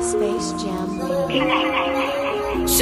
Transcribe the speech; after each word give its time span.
Space 0.00 0.52
Jam 0.62 1.00
Radio. 1.00 1.59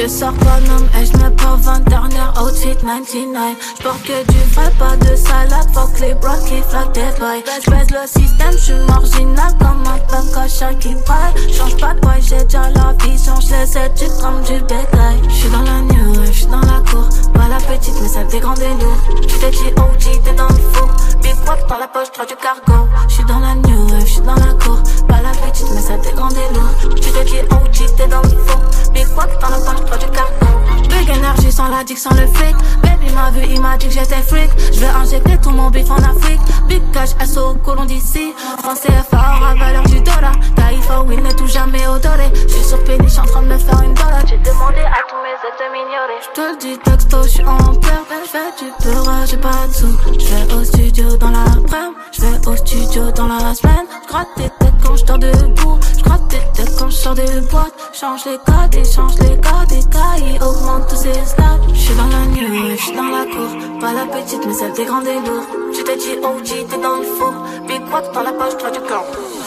Je 0.01 0.07
sors 0.07 0.33
pas 0.35 0.59
homme 0.71 0.89
et 0.95 1.05
je 1.05 1.13
mets 1.17 1.31
pas 1.31 1.57
20 1.57 1.89
dernières 1.89 2.33
outfit 2.41 2.77
99 2.77 3.57
J'porte 3.81 4.03
que 4.05 4.31
du 4.31 4.39
vrai, 4.55 4.71
pas 4.79 4.95
de 4.97 5.17
salade 5.17 5.67
Fuck 5.75 5.99
les 5.99 6.15
bras 6.15 6.39
qui 6.39 6.63
flaquent 6.63 6.93
des 6.93 7.19
bails 7.19 7.43
J'baise 7.65 7.91
le 7.91 8.07
système, 8.07 8.53
j'suis 8.57 8.75
marginal 8.87 9.53
comme 9.59 9.83
un 9.89 9.99
punk 10.07 10.37
à 10.37 10.47
chaque 10.47 10.85
bail 10.85 11.53
Change 11.53 11.77
pas 11.79 11.95
de 11.95 12.01
bail, 12.01 12.23
j'ai 12.23 12.45
déjà 12.45 12.71
la 12.71 12.95
vision 13.05 13.35
J'laisse 13.41 13.75
du 13.97 14.07
comme 14.23 14.41
du 14.43 14.61
bétail. 14.63 15.19
J'suis 15.29 15.51
dans 15.51 15.63
la 15.63 15.81
new 15.81 16.25
j'suis 16.27 16.47
dans 16.47 16.61
la 16.61 16.81
cour 16.89 17.09
Pas 17.35 17.49
la 17.49 17.57
petite 17.57 18.01
mais 18.01 18.09
celle 18.09 18.29
des 18.29 18.39
grandes 18.39 18.61
et 18.61 18.69
lourds 18.81 19.21
Tu 19.23 19.37
t'es 19.41 19.51
dit 19.51 19.73
OG, 19.77 20.23
t'es 20.23 20.35
dans 20.35 20.47
le 20.47 20.63
four. 20.75 20.91
Big 21.23 21.35
what 21.45 21.57
dans 21.69 21.79
la 21.79 21.89
poche, 21.89 22.13
toi 22.13 22.25
du 22.25 22.37
cargo. 22.37 22.87
J'suis 23.09 23.25
dans 23.25 23.41
la 23.41 23.57
new 23.57 23.89
j'suis 24.07 24.21
dans 24.21 24.37
la 24.37 24.55
cour 24.63 24.81
Pas 25.09 25.23
la 25.23 25.31
petite 25.31 25.67
mais 25.75 25.81
celle 25.81 26.01
des 26.03 26.13
grandes 26.13 26.35
et 26.35 26.55
lourds 26.55 26.95
Tu 26.95 27.11
t'es 27.11 27.25
dit 27.25 27.41
OG, 27.51 27.97
t'es 27.97 28.07
dans 28.07 28.23
le 28.23 28.29
four. 28.29 28.61
Big 28.95 29.07
what 29.17 29.27
dans 29.41 29.49
la 29.49 29.59
poche, 29.59 29.88
du 29.97 30.89
Big 30.89 31.09
énergie 31.09 31.53
sans 31.53 31.69
l'addiction, 31.69 32.11
le 32.11 32.27
flic 32.27 32.57
Baby 32.83 33.13
m'a 33.15 33.31
vu, 33.31 33.41
il 33.49 33.61
m'a 33.61 33.77
dit 33.77 33.89
que 33.89 33.95
j'étais 33.95 34.23
freak. 34.23 34.51
Je 34.73 34.81
vais 34.81 34.87
injecter 34.87 35.39
tout 35.43 35.51
mon 35.51 35.71
bif 35.71 35.91
en 35.91 35.97
Afrique. 35.97 36.41
Big 36.69 36.83
cash, 36.93 37.11
SO, 37.27 37.55
colon 37.65 37.85
d'ici. 37.85 38.33
Français 38.63 38.93
fort 39.11 39.43
à 39.51 39.55
valeur 39.55 39.85
du 39.85 40.01
dollar. 40.01 40.33
Taïfa, 40.57 41.03
oui, 41.07 41.17
ne 41.17 41.31
tout 41.33 41.47
jamais 41.47 41.87
odoré. 41.87 42.31
J'suis 42.49 42.65
sur 42.65 42.83
péniche 42.85 43.19
en 43.19 43.25
train 43.25 43.43
de 43.43 43.49
me 43.49 43.59
faire 43.59 43.83
une 43.83 43.95
balade 43.95 44.27
J'ai 44.29 44.39
demandé 44.39 44.81
à 44.81 45.01
tous 45.09 45.17
mes 45.23 45.37
aides 45.47 45.59
de 45.59 45.73
m'ignorer. 45.73 46.21
J'te 46.23 46.41
le 46.41 46.59
dis 46.59 46.79
texto, 46.79 47.23
j'suis 47.25 47.45
en 47.45 47.75
peur 47.75 48.05
J'fais 48.25 48.65
du 48.65 48.71
peur, 48.83 49.05
j'ai 49.27 49.37
pas 49.39 49.67
de 49.69 49.73
sous. 49.73 49.99
J'vais 50.19 50.55
au 50.55 50.65
studio 50.65 51.17
dans 51.17 51.31
la 51.31 51.45
prime 51.67 51.95
J'vais 52.13 52.49
au 52.49 52.57
studio 52.57 53.11
dans 53.13 53.27
la 53.27 53.55
semaine. 53.55 53.87
J'gratte 54.07 54.29
des 54.37 54.51
têtes 54.51 54.75
quand 54.85 54.97
j'dors 54.97 55.19
debout 55.19 55.79
J'gratte 55.97 56.29
des 56.29 56.37
têtes 56.55 56.77
quand 56.79 56.91
j'sors 56.91 57.15
des 57.15 57.41
boîtes. 57.51 57.73
Change 57.93 58.25
les 58.27 58.39
codes 58.39 58.75
et 58.75 58.85
change 58.85 59.19
les 59.21 59.37
codes 59.37 59.73
Cahiers 59.87 60.41
augmente 60.41 60.89
tous 60.89 60.97
stats 60.97 61.59
J'suis 61.75 61.95
dans 61.95 62.09
la 62.09 62.25
nuit, 62.27 62.77
j'suis 62.77 62.93
dans 62.95 63.09
la 63.09 63.25
cour. 63.25 63.81
Pas 63.81 63.93
la 63.93 64.07
petite 64.07 64.45
mais 64.47 64.53
celle 64.53 64.73
des 64.73 64.85
grandes 64.85 65.07
et 65.07 65.15
lourds 65.15 65.47
Tu 65.75 65.85
t'es 65.85 65.97
dit 65.97 66.17
OG, 66.23 66.69
t'es 66.69 66.79
dans 66.79 66.97
le 66.97 67.05
four. 67.05 67.35
Big 67.67 67.83
what 67.93 68.13
dans 68.13 68.23
la 68.23 68.33
poche, 68.33 68.57
toi 68.59 68.71
du 68.71 68.81
clan. 68.81 69.05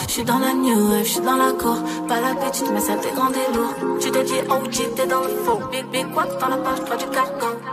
J'suis 0.08 0.24
dans 0.24 0.38
la 0.38 0.52
wave, 0.54 1.04
j'suis 1.04 1.20
dans 1.20 1.36
la 1.36 1.52
cour. 1.52 1.78
Pas 2.08 2.20
la 2.20 2.34
petite 2.34 2.70
mais 2.72 2.80
celle 2.80 3.00
des 3.00 3.10
grandes 3.10 3.36
et 3.36 3.56
lourds 3.56 3.98
Tu 4.00 4.10
t'es 4.10 4.24
dit 4.24 4.40
OG, 4.48 4.94
t'es 4.96 5.06
dans 5.06 5.20
le 5.20 5.28
four. 5.44 5.60
Big 5.70 5.86
big 5.90 6.06
dans 6.14 6.48
la 6.48 6.56
poche, 6.56 6.84
toi 6.86 6.96
du 6.96 7.06
cargo 7.06 7.71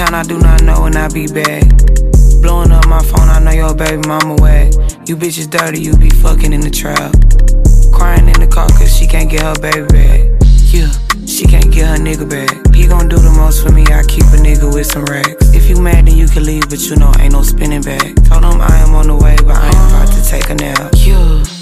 town 0.00 0.14
I 0.14 0.22
do 0.22 0.38
not 0.38 0.62
know 0.62 0.86
and 0.86 0.96
I 0.96 1.08
be 1.08 1.26
back. 1.26 1.64
Blowing 2.40 2.72
up 2.72 2.86
my 2.86 3.02
phone, 3.02 3.28
I 3.28 3.38
know 3.38 3.50
your 3.50 3.74
baby 3.74 4.00
mama 4.08 4.36
wet. 4.40 4.72
You 5.06 5.14
bitches 5.16 5.50
dirty, 5.50 5.80
you 5.80 5.94
be 5.96 6.08
fucking 6.08 6.54
in 6.54 6.60
the 6.60 6.70
trap. 6.70 7.12
Crying 7.92 8.26
in 8.26 8.40
the 8.40 8.48
car 8.50 8.66
cause 8.68 8.96
she 8.96 9.06
can't 9.06 9.28
get 9.30 9.42
her 9.42 9.54
baby 9.60 9.86
back. 9.92 10.20
Yeah, 10.72 10.90
she 11.26 11.44
can't 11.44 11.70
get 11.70 11.86
her 11.88 12.00
nigga 12.02 12.24
back. 12.24 12.74
He 12.74 12.86
gon' 12.86 13.08
do 13.08 13.16
the 13.16 13.34
most 13.36 13.62
for 13.62 13.72
me, 13.72 13.82
I 13.92 14.02
keep 14.04 14.24
a 14.32 14.40
nigga 14.40 14.72
with 14.72 14.86
some 14.86 15.04
racks. 15.04 15.52
If 15.52 15.68
you 15.68 15.76
mad, 15.76 16.06
then 16.06 16.16
you 16.16 16.28
can 16.28 16.44
leave, 16.44 16.70
but 16.70 16.80
you 16.80 16.96
know 16.96 17.12
ain't 17.20 17.34
no 17.34 17.42
spinning 17.42 17.82
back. 17.82 18.16
Told 18.24 18.44
him 18.44 18.60
I 18.60 18.76
am 18.80 18.94
on 18.94 19.08
the 19.08 19.16
way, 19.16 19.36
but 19.44 19.56
I 19.56 19.66
ain't 19.66 19.92
about 19.92 20.08
to 20.16 20.24
take 20.24 20.48
a 20.48 20.54
nap. 20.54 20.94
Yeah. 20.96 21.59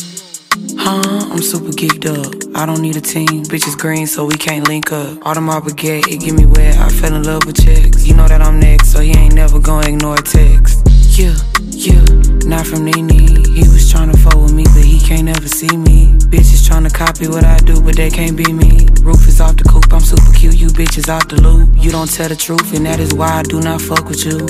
Huh? 0.89 1.29
I'm 1.31 1.43
super 1.43 1.69
geeked 1.69 2.09
up. 2.09 2.57
I 2.57 2.65
don't 2.65 2.81
need 2.81 2.97
a 2.97 3.01
team. 3.03 3.45
Bitches 3.45 3.77
green, 3.77 4.07
so 4.07 4.25
we 4.25 4.33
can't 4.33 4.67
link 4.67 4.91
up. 4.91 5.19
All 5.21 5.35
Audemars 5.35 5.61
baguette, 5.61 6.09
it 6.09 6.21
get 6.21 6.33
me 6.33 6.47
wet. 6.47 6.79
I 6.79 6.89
fell 6.89 7.13
in 7.13 7.25
love 7.25 7.45
with 7.45 7.63
checks. 7.63 8.07
You 8.07 8.15
know 8.15 8.27
that 8.27 8.41
I'm 8.41 8.59
next, 8.59 8.93
so 8.93 9.01
he 9.01 9.11
ain't 9.11 9.35
never 9.35 9.61
gonna 9.61 9.87
ignore 9.87 10.15
a 10.15 10.23
text. 10.23 10.89
Yeah, 11.11 11.37
yeah, 11.77 12.03
not 12.49 12.67
from 12.67 12.87
Nene. 12.87 13.45
He 13.53 13.69
was 13.69 13.93
tryna 13.93 14.17
fuck 14.17 14.41
with 14.41 14.55
me, 14.55 14.65
but 14.65 14.83
he 14.83 14.99
can't 14.99 15.29
ever 15.29 15.47
see 15.47 15.77
me. 15.77 16.17
Bitches 16.33 16.67
tryna 16.67 16.95
copy 16.95 17.29
what 17.29 17.45
I 17.45 17.59
do, 17.59 17.83
but 17.83 17.95
they 17.95 18.09
can't 18.09 18.35
be 18.35 18.51
me. 18.51 18.89
Roof 19.03 19.29
is 19.29 19.43
off 19.43 19.59
the 19.59 19.65
coop, 19.65 19.93
I'm 19.93 20.01
super 20.01 20.33
cute. 20.33 20.57
You 20.57 20.69
bitches 20.69 21.11
out 21.11 21.29
the 21.29 21.37
loop. 21.37 21.69
You 21.77 21.91
don't 21.91 22.11
tell 22.11 22.31
the 22.31 22.37
truth, 22.37 22.75
and 22.75 22.87
that 22.87 22.99
is 22.99 23.13
why 23.13 23.29
I 23.29 23.43
do 23.43 23.61
not 23.61 23.83
fuck 23.83 24.09
with 24.09 24.25
you. 24.25 24.41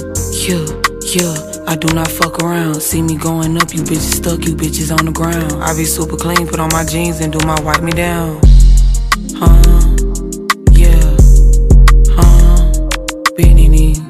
Yeah. 0.46 0.88
Yeah, 1.08 1.32
I 1.68 1.76
do 1.76 1.94
not 1.94 2.08
fuck 2.08 2.42
around. 2.42 2.80
See 2.80 3.02
me 3.02 3.18
going 3.18 3.58
up, 3.58 3.74
you 3.74 3.82
bitches 3.82 4.16
stuck, 4.16 4.42
you 4.46 4.54
bitches 4.54 4.90
on 4.90 5.04
the 5.04 5.12
ground. 5.12 5.52
I 5.62 5.76
be 5.76 5.84
super 5.84 6.16
clean, 6.16 6.46
put 6.46 6.60
on 6.60 6.70
my 6.72 6.82
jeans 6.82 7.20
and 7.20 7.30
do 7.30 7.38
my 7.46 7.60
wipe 7.60 7.82
me 7.82 7.92
down. 7.92 8.40
Huh? 9.36 9.52
Yeah. 10.72 11.12
Huh? 12.16 12.72
Benini. 13.36 14.00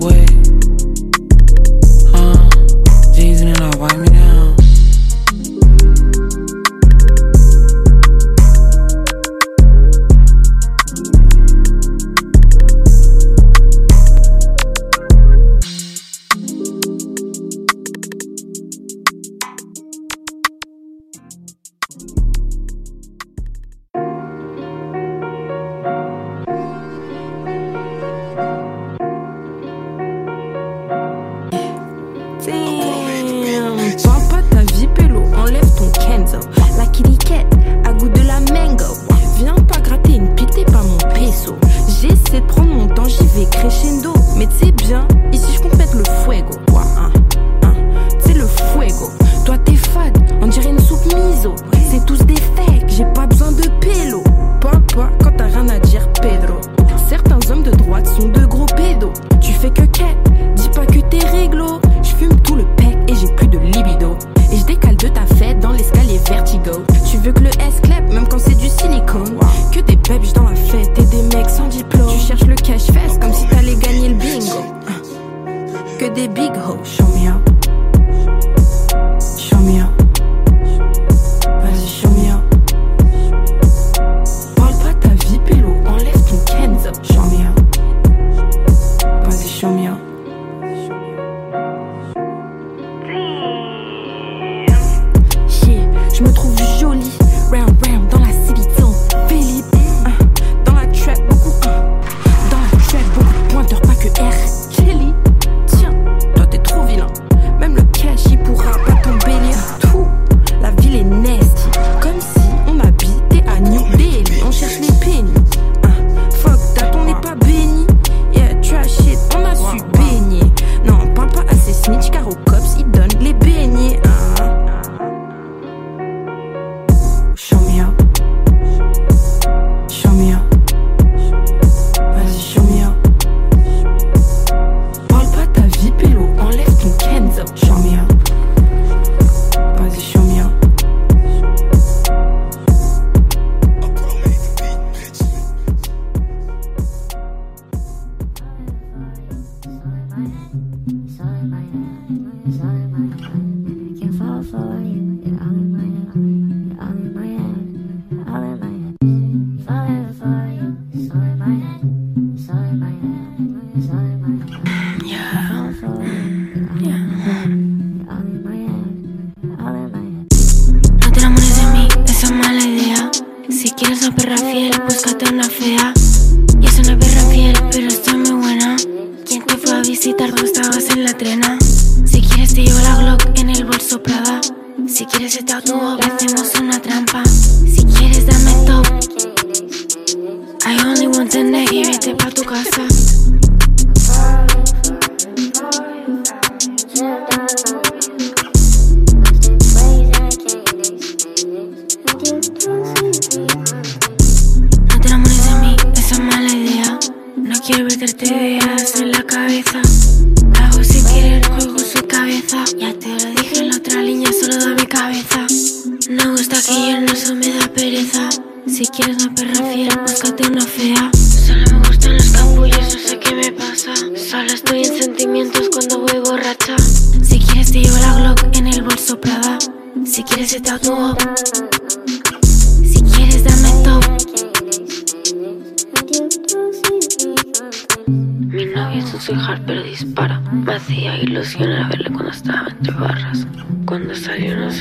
What? 0.00 0.39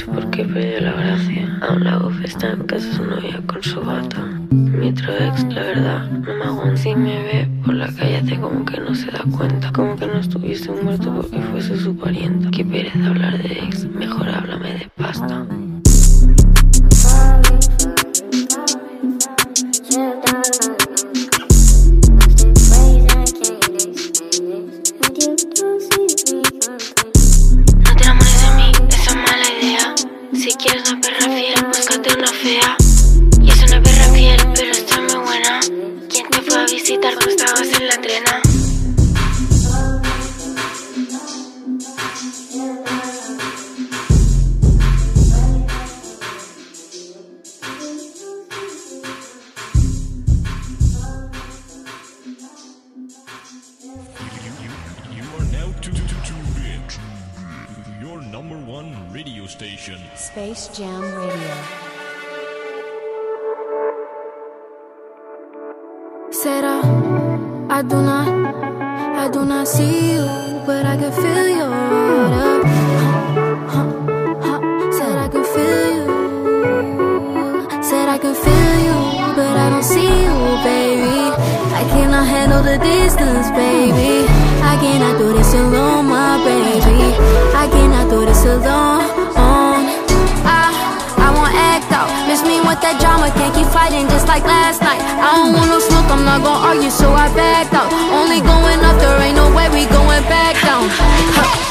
porque 0.04 0.46
perdió 0.46 0.81
la 0.81 0.92
gracia? 0.94 1.60
Aún 1.62 1.84
la 1.84 2.00
está 2.24 2.51
en 2.51 2.63
casa 2.63 2.92
su 2.94 3.06
novia 3.06 3.42
con 3.46 3.63
su 3.63 3.81
gato. 3.81 4.18
Mi 4.51 4.90
otro 4.90 5.13
ex, 5.13 5.44
la 5.54 5.62
verdad, 5.62 6.12
mamá 6.12 6.46
Juan 6.48 6.78
si 6.78 6.96
me 6.96 7.22
ve 7.24 7.50
por 7.66 7.75
la 7.75 7.88
calle 7.88 8.18
hace 8.18 8.40
como 8.40 8.66
que 8.66 8.80
no 8.80 8.96
se 8.96 9.12
da 9.12 9.24
cuenta, 9.38 9.72
como 9.72 9.96
que 9.96 10.07
no 10.07 10.19
estuviese 10.19 10.72
muerto 10.72 11.13
porque 11.13 11.40
fuese 11.51 11.78
su 11.78 11.96
pariente. 11.98 12.50
Qué 12.51 12.66
pereza 12.66 13.07
hablar 13.07 13.42
de 13.42 13.60
ex, 13.60 13.86
mejor 13.86 14.30
háblame 14.30 14.74
de 14.74 14.90
pasta. 14.96 15.46
Space 59.59 60.69
Jam 60.71 61.01
Radio. 61.01 61.56
Será? 66.31 66.79
I 67.69 67.81
do 67.83 68.00
not, 68.00 68.27
I 69.19 69.27
do 69.27 69.44
not 69.44 69.67
see 69.67 70.13
you, 70.13 70.23
but 70.65 70.85
I 70.85 70.95
can 70.95 71.11
feel 71.11 71.47
you. 71.59 71.67
Said 74.95 75.17
I 75.17 75.27
can 75.27 75.44
feel 75.44 75.88
you. 75.91 76.07
Said 77.83 78.07
I 78.07 78.17
can 78.17 78.35
feel 78.35 78.75
you, 78.88 79.35
but 79.35 79.57
I 79.57 79.69
don't 79.71 79.83
see 79.83 80.07
you, 80.23 80.35
baby. 80.63 81.35
I 81.75 81.83
cannot 81.91 82.25
handle 82.25 82.63
the 82.63 82.77
distance, 82.77 83.51
baby. 83.51 84.23
I 84.63 84.77
cannot 84.79 85.17
do 85.17 85.33
this 85.33 85.53
alone, 85.53 86.06
my 86.07 86.38
baby. 86.47 87.11
I 87.53 87.67
cannot 87.67 88.09
do 88.09 88.25
this 88.25 88.45
alone. 88.45 88.88
that 92.81 93.00
drama, 93.00 93.31
can't 93.36 93.54
keep 93.54 93.68
fighting 93.68 94.08
just 94.08 94.28
like 94.28 94.44
last 94.44 94.81
night. 94.81 95.02
I 95.02 95.36
don't 95.36 95.54
want 95.54 95.70
no 95.70 95.80
smoke, 95.80 96.10
I'm 96.12 96.24
not 96.24 96.44
gonna 96.44 96.68
argue, 96.68 96.90
so 96.90 97.12
I 97.12 97.28
backed 97.34 97.74
out 97.74 97.92
Only 97.92 98.42
going 98.42 98.80
up, 98.84 99.00
there 99.00 99.20
ain't 99.22 99.36
no 99.36 99.54
way 99.56 99.68
we 99.70 99.86
going 99.88 100.24
back 100.28 100.56
down. 100.64 101.69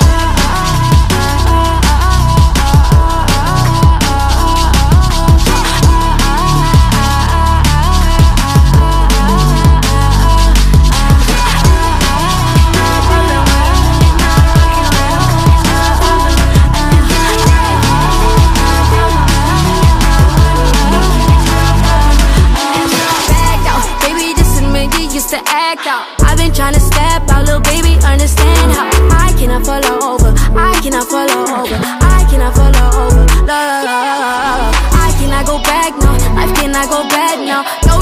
act 25.78 25.87
out. 25.87 26.06
I've 26.23 26.38
been 26.38 26.52
trying 26.52 26.75
to 26.75 26.80
step 26.80 27.28
out, 27.30 27.47
little 27.47 27.61
baby, 27.61 27.94
understand 28.04 28.73
how 28.73 28.90
I 29.11 29.32
cannot 29.38 29.64
fall 29.66 29.85
over. 30.02 30.35
I 30.56 30.78
cannot 30.82 31.06
fall 31.08 31.30
over. 31.30 31.78
I 32.02 32.26
cannot 32.30 32.54
fall 32.54 32.76
over. 32.76 33.25
Love. 33.47 34.75
I 34.94 35.14
cannot 35.18 35.47
go 35.47 35.58
back 35.62 35.92
now. 35.99 36.16
Life 36.35 36.54
cannot 36.56 36.88
go 36.88 37.02
back 37.08 37.38
now. 37.38 37.62
No 37.87 37.98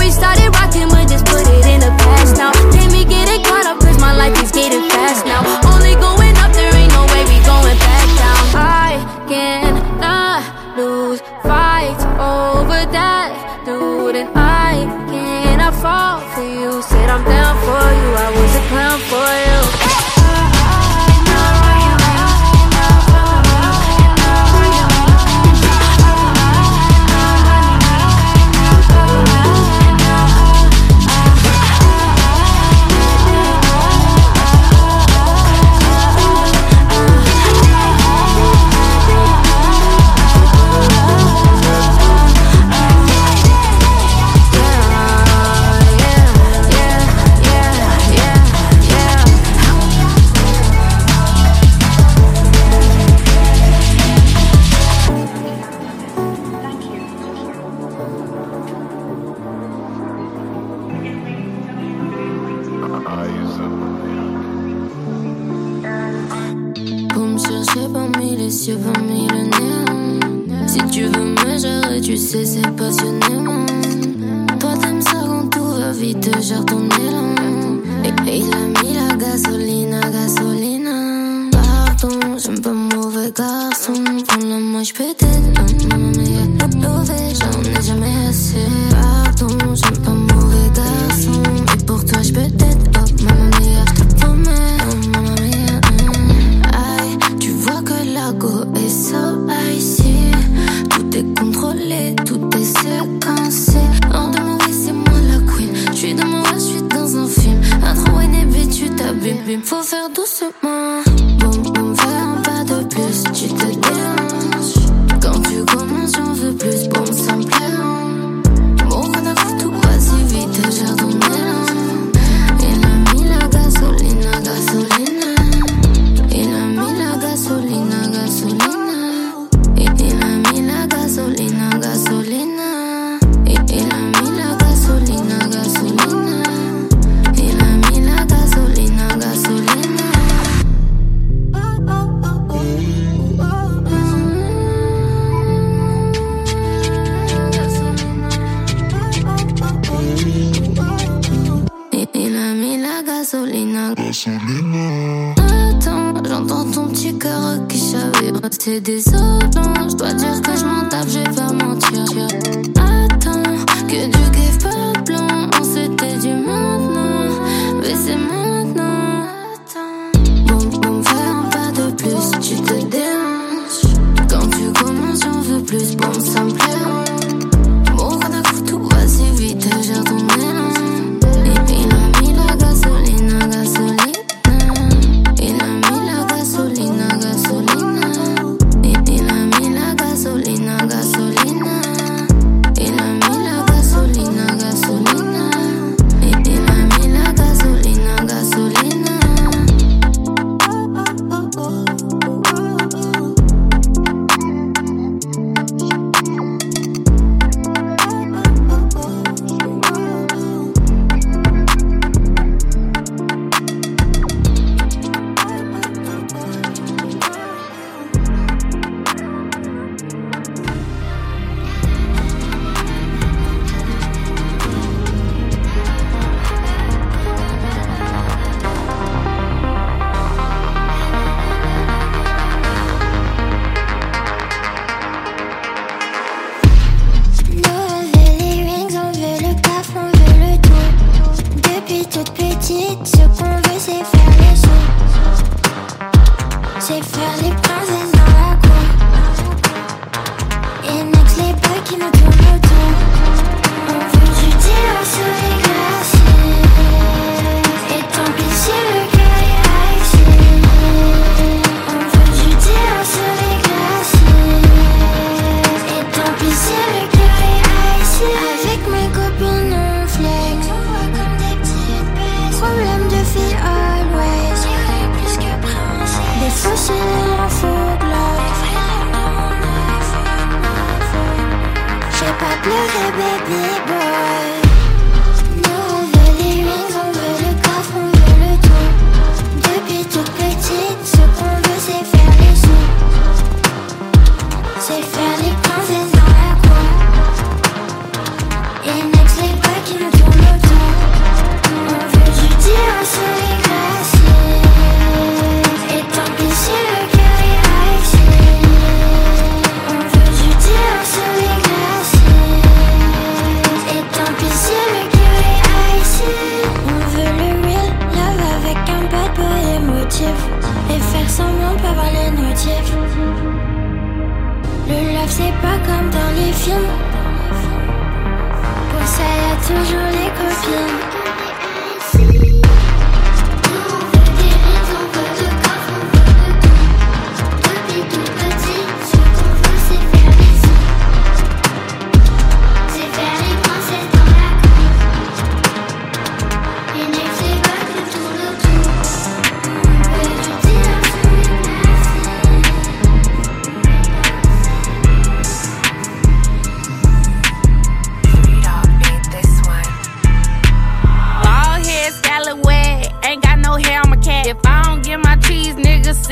baby, 282.97 283.45
baby. 283.45 283.96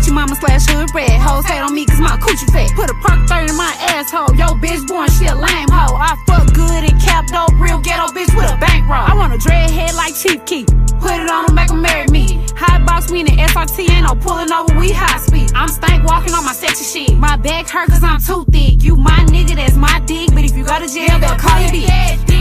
hoochie 0.00 0.14
mama 0.14 0.34
slash 0.36 0.66
hood 0.66 0.94
rat. 0.94 1.10
Hoes 1.20 1.44
hate 1.44 1.60
on 1.60 1.74
me 1.74 1.84
cause 1.84 2.00
my 2.00 2.16
coochie 2.16 2.50
fat. 2.52 2.74
Put 2.74 2.90
a 2.90 2.94
perk 2.94 3.28
30 3.28 3.52
in 3.52 3.56
my 3.56 3.72
asshole. 3.92 4.34
Yo, 4.34 4.46
bitch 4.58 4.86
born, 4.86 5.08
she 5.10 5.26
a 5.26 5.34
lame 5.34 5.68
hoe. 5.68 5.96
I 5.96 6.16
fuck 6.26 6.52
good 6.54 6.84
and 6.84 7.00
cap 7.00 7.26
dope, 7.28 7.58
real 7.60 7.80
ghetto 7.80 8.12
bitch 8.12 8.34
with 8.36 8.50
a 8.50 8.56
bankroll. 8.58 9.04
I 9.04 9.14
want 9.14 9.34
a 9.34 9.38
dread 9.38 9.70
head 9.70 9.94
like 9.94 10.14
Chief 10.14 10.44
Keef. 10.46 10.66
Put 11.00 11.16
it 11.20 11.30
on 11.30 11.46
them, 11.46 11.54
make 11.54 11.70
'em 11.70 11.82
marry 11.82 12.08
me. 12.08 12.44
Hot 12.56 12.84
box, 12.84 13.10
we 13.10 13.20
in 13.20 13.26
the 13.26 13.36
SRT, 13.40 13.88
ain't 13.90 14.04
no 14.06 14.14
pulling 14.14 14.52
over, 14.52 14.78
we 14.78 14.92
high 14.92 15.18
speed. 15.18 15.52
I'm 15.54 15.68
stank 15.68 16.04
walking 16.04 16.34
on 16.34 16.44
my 16.44 16.52
sexy 16.52 16.84
shit. 16.84 17.16
My 17.16 17.36
back 17.36 17.68
hurt 17.68 17.88
cause 17.88 18.04
I'm 18.04 18.20
too 18.20 18.44
thick. 18.50 18.82
You 18.82 18.96
my 18.96 19.20
nigga, 19.32 19.56
that's 19.56 19.76
my 19.76 20.00
dick. 20.06 20.30
But 20.34 20.44
if 20.44 20.56
you 20.56 20.64
go 20.64 20.78
to 20.78 20.88
jail, 20.88 21.18
they'll 21.18 21.36
call 21.36 21.60
you 21.60 21.68
bitch. 21.68 22.26
Dick, 22.26 22.40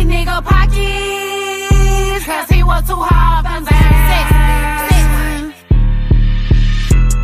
nigga 0.00 0.42
pockets. 0.42 2.24
Cause 2.24 2.48
he 2.48 2.62
was 2.62 2.86
too 2.86 2.96
hard 2.96 3.44
to 3.44 3.64
Sex, 3.66 3.84
sex. 4.08 4.28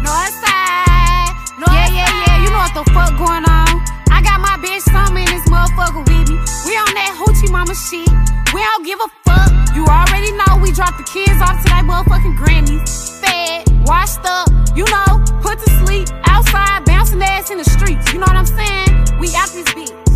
North 0.04 1.75
yeah, 1.75 1.88
yeah, 1.88 2.26
yeah. 2.26 2.42
You 2.44 2.50
know 2.50 2.62
what 2.62 2.75
the 2.75 2.84
fuck 2.92 3.16
going 3.16 3.44
on. 3.48 3.72
I 4.10 4.20
got 4.22 4.40
my 4.40 4.56
bitch 4.60 4.84
in 4.84 5.25
this 5.26 5.48
motherfucker 5.48 6.04
with 6.06 6.28
me. 6.28 6.37
We 6.66 6.76
on 6.76 6.92
that 6.94 7.16
hoochie 7.18 7.50
mama 7.50 7.75
shit. 7.75 8.08
We 8.54 8.60
don't 8.60 8.84
give 8.84 9.00
a 9.00 9.08
fuck. 9.25 9.50
You 9.75 9.84
already 9.86 10.32
know 10.32 10.62
we 10.62 10.73
dropped 10.73 10.99
the 10.99 11.04
kids 11.04 11.40
off 11.40 11.62
to 11.62 11.69
that 11.69 11.84
motherfucking 11.84 12.36
grannies. 12.36 13.21
Fed, 13.21 13.69
washed 13.86 14.25
up, 14.25 14.49
you 14.76 14.84
know, 14.84 15.23
put 15.43 15.58
to 15.58 15.71
sleep, 15.84 16.08
outside, 16.25 16.84
bouncing 16.84 17.23
ass 17.23 17.50
in 17.50 17.58
the 17.58 17.64
streets. 17.64 18.12
You 18.12 18.21
know 18.21 18.26
what 18.26 18.36
I'm 18.36 18.47
saying? 18.47 19.21
We 19.21 19.34
out 19.34 19.50
this 19.50 19.69
bitch. 19.75 20.07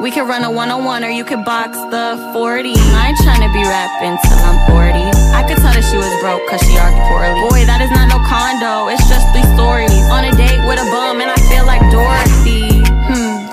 We 0.00 0.10
could 0.10 0.26
run 0.26 0.44
a 0.44 0.50
one 0.50 0.70
on 0.70 0.84
one 0.84 1.04
or 1.04 1.10
you 1.10 1.24
could 1.24 1.44
box 1.44 1.76
the 1.90 2.16
40. 2.32 2.72
I 2.74 3.08
ain't 3.08 3.18
trying 3.18 3.42
to 3.46 3.52
be 3.52 3.62
rapping 3.62 4.16
till 4.24 4.38
I'm 4.38 4.58
40. 4.70 4.98
I 5.34 5.42
could 5.46 5.58
tell 5.58 5.74
that 5.74 5.84
she 5.84 5.96
was 5.96 6.10
broke 6.22 6.46
cause 6.48 6.62
she 6.62 6.78
argued 6.78 7.04
poorly. 7.06 7.38
Boy, 7.50 7.66
that 7.66 7.82
is 7.82 7.90
not 7.90 8.08
no 8.08 8.18
condo, 8.24 8.88
it's 8.88 9.06
just 9.08 9.26
three 9.34 9.44
stories. 9.54 9.92
On 10.10 10.24
a 10.24 10.32
date 10.32 10.62
with 10.66 10.80
a 10.80 10.88
bum 10.90 11.20
and 11.20 11.30
I 11.30 11.36
feel 11.50 11.66
like 11.66 11.82
Dorothy. 11.92 12.69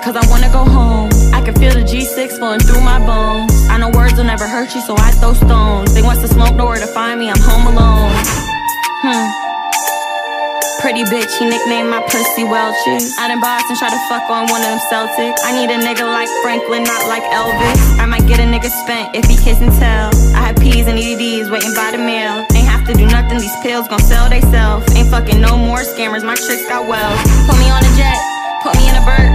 Cause 0.08 0.24
I 0.24 0.30
wanna 0.32 0.48
go 0.48 0.64
home. 0.64 1.12
I 1.36 1.44
can 1.44 1.52
feel 1.60 1.68
the 1.68 1.84
G6 1.84 2.40
flowing 2.40 2.64
through 2.64 2.80
my 2.80 2.96
bones. 2.96 3.52
I 3.68 3.76
know 3.76 3.92
words 3.92 4.16
will 4.16 4.24
never 4.24 4.48
hurt 4.48 4.72
you, 4.72 4.80
so 4.80 4.96
I 4.96 5.12
throw 5.20 5.36
stones. 5.36 5.92
They 5.92 6.00
wants 6.00 6.24
to 6.24 6.28
smoke, 6.32 6.56
nowhere 6.56 6.80
to 6.80 6.88
find 6.96 7.20
me, 7.20 7.28
I'm 7.28 7.36
home 7.36 7.68
alone. 7.68 8.08
Hmm. 9.04 9.28
Pretty 10.80 11.04
bitch, 11.12 11.28
he 11.36 11.44
nicknamed 11.44 11.92
my 11.92 12.00
pussy 12.08 12.48
Welches. 12.48 13.20
Out 13.20 13.28
in 13.28 13.36
Boston, 13.44 13.76
try 13.76 13.92
to 13.92 14.00
fuck 14.08 14.24
on 14.32 14.48
one 14.48 14.64
of 14.64 14.72
them 14.72 14.80
Celtics. 14.88 15.44
I 15.44 15.52
need 15.52 15.68
a 15.68 15.76
nigga 15.76 16.08
like 16.08 16.32
Franklin, 16.40 16.88
not 16.88 17.04
like 17.04 17.28
Elvis. 17.28 18.00
I 18.00 18.08
might 18.08 18.24
get 18.24 18.40
a 18.40 18.48
nigga 18.48 18.72
spent 18.72 19.12
if 19.12 19.28
he 19.28 19.36
kiss 19.36 19.60
and 19.60 19.76
tell. 19.76 20.08
I 20.32 20.48
have 20.48 20.56
P's 20.56 20.88
and 20.88 20.96
EDs 20.96 21.52
waiting 21.52 21.76
by 21.76 21.92
the 21.92 22.00
mail. 22.00 22.48
Ain't 22.56 22.64
have 22.64 22.88
to 22.88 22.96
do 22.96 23.04
nothing, 23.04 23.44
these 23.44 23.60
pills 23.60 23.84
gon' 23.92 24.00
sell 24.00 24.30
they 24.32 24.40
self. 24.48 24.88
Ain't 24.96 25.12
fucking 25.12 25.38
no 25.38 25.58
more 25.60 25.84
scammers, 25.84 26.24
my 26.24 26.32
tricks 26.32 26.64
got 26.64 26.88
wealth. 26.88 27.20
Put 27.44 27.60
me 27.60 27.68
on 27.68 27.84
a 27.84 27.92
jet, 28.00 28.16
put 28.64 28.72
me 28.80 28.88
in 28.88 28.96
a 28.96 29.04
bird, 29.04 29.28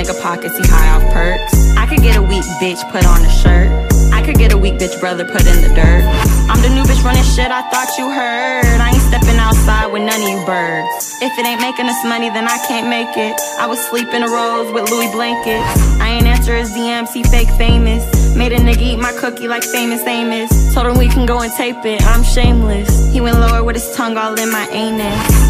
nigga 0.00 0.16
pockets, 0.22 0.56
he 0.56 0.64
high 0.66 0.88
off 0.96 1.04
perks. 1.12 1.76
I 1.76 1.86
could 1.86 2.00
get 2.00 2.16
a 2.16 2.22
weak 2.22 2.44
bitch, 2.56 2.80
put 2.90 3.04
on 3.04 3.20
a 3.20 3.28
shirt. 3.28 3.68
I 4.12 4.24
could 4.24 4.36
get 4.36 4.52
a 4.52 4.58
weak 4.58 4.74
bitch 4.74 4.98
brother, 4.98 5.24
put 5.24 5.44
in 5.44 5.60
the 5.60 5.68
dirt. 5.76 6.04
I'm 6.48 6.60
the 6.62 6.70
new 6.70 6.82
bitch 6.84 7.04
running 7.04 7.22
shit, 7.22 7.50
I 7.50 7.68
thought 7.68 7.98
you 7.98 8.08
heard. 8.08 8.80
I 8.80 8.88
ain't 8.90 9.02
stepping 9.02 9.36
outside 9.36 9.92
with 9.92 10.02
none 10.02 10.20
of 10.20 10.28
you 10.28 10.40
birds. 10.46 11.18
If 11.20 11.38
it 11.38 11.44
ain't 11.44 11.60
making 11.60 11.86
us 11.86 12.02
money, 12.04 12.30
then 12.30 12.48
I 12.48 12.56
can't 12.66 12.88
make 12.88 13.14
it. 13.16 13.36
I 13.58 13.66
was 13.66 13.78
sleeping 13.88 14.22
a 14.22 14.28
rose 14.28 14.72
with 14.72 14.90
Louis 14.90 15.12
blankets. 15.12 15.68
I 16.00 16.08
ain't 16.16 16.26
answer 16.26 16.56
his 16.56 16.72
DMs, 16.72 17.12
he 17.12 17.22
fake 17.24 17.50
famous. 17.58 18.02
Made 18.34 18.52
a 18.52 18.58
nigga 18.58 18.80
eat 18.80 18.98
my 18.98 19.12
cookie 19.12 19.48
like 19.48 19.64
famous 19.64 20.00
Amos. 20.06 20.50
Told 20.72 20.86
him 20.86 20.96
we 20.96 21.08
can 21.08 21.26
go 21.26 21.40
and 21.40 21.52
tape 21.52 21.84
it, 21.84 22.02
I'm 22.04 22.24
shameless. 22.24 23.12
He 23.12 23.20
went 23.20 23.38
lower 23.38 23.62
with 23.62 23.76
his 23.76 23.94
tongue 23.94 24.16
all 24.16 24.38
in 24.38 24.50
my 24.50 24.66
anus. 24.72 25.49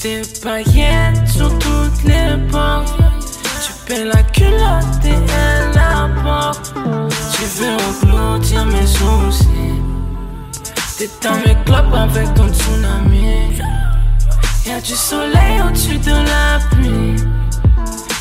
Tes 0.00 0.22
paillettes 0.40 1.26
sur 1.26 1.48
toutes 1.58 2.04
les 2.04 2.36
portes. 2.52 2.94
Tu 3.64 3.72
paies 3.84 4.04
la 4.04 4.22
culotte 4.22 5.04
et 5.04 5.08
elle 5.08 5.74
la 5.74 6.08
porte. 6.22 6.72
Tu 7.32 7.42
veux 7.56 7.76
engloutir 8.08 8.64
mes 8.66 8.86
soucis. 8.86 9.82
T'éteins 10.96 11.38
mes 11.44 11.56
clopes 11.64 11.92
avec 11.92 12.32
ton 12.34 12.48
tsunami. 12.48 13.58
Y'a 14.66 14.80
du 14.80 14.94
soleil 14.94 15.62
au-dessus 15.66 15.98
de 15.98 16.12
la 16.12 16.60
pluie. 16.70 17.16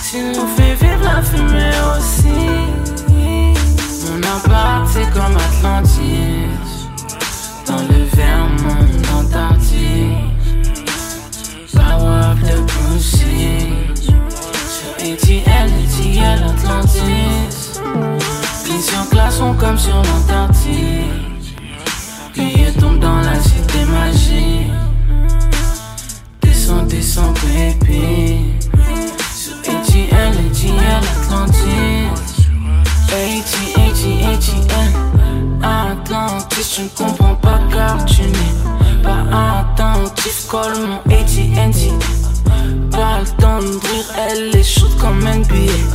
Tu 0.10 0.18
nous 0.36 0.48
fais 0.56 0.74
vivre 0.74 1.04
la 1.04 1.22
fumée 1.22 1.78
aussi. 1.96 2.88
Mon 4.08 4.24
appart 4.24 4.88
c'est 4.92 5.10
comme 5.12 5.38
Atlantis 5.38 6.48
Dans 7.68 7.82
le 7.82 8.04
Vermont 8.16 9.20
Antarctique 9.20 9.67
soucis. 13.08 13.70
Sur 14.68 14.92
ATL, 15.00 15.70
ATL, 15.84 16.44
Atlantis. 16.44 17.80
Lignes 18.66 18.82
sur 18.82 19.10
glaçons 19.10 19.54
comme 19.54 19.78
sur 19.78 19.96
l'Antarctique. 19.96 21.56
Cueilleux 22.34 22.74
tombe 22.80 23.00
dans 23.00 23.22
la 23.22 23.40
cité 23.40 23.86
magique. 23.86 24.72
Descends, 26.42 26.84
descends, 26.84 27.34
baby. 27.44 28.54
Sur 29.36 29.58
ATL, 29.60 30.34
ATL, 30.46 31.04
Atlantis. 31.22 32.10
ATL, 33.10 33.82
ATL, 33.88 34.34
ATL, 34.34 34.92
Atlantis. 35.64 36.76
Tu 36.76 36.82
ne 36.84 36.90
comprends 36.90 37.36
pas 37.36 37.60
car 37.72 38.06
tu 38.06 38.22
n'es 38.22 39.02
pas 39.02 39.24
attentif. 39.60 40.48
Colle 40.50 40.78
mon 40.88 41.14
ATL. 41.14 42.27
Parle 42.92 43.26
dans 43.40 43.60
le 43.60 43.78
rire, 43.78 44.06
elle 44.30 44.56
est 44.56 44.64
chaude 44.64 44.96
comme 45.00 45.26
un 45.26 45.40
billet. 45.40 45.86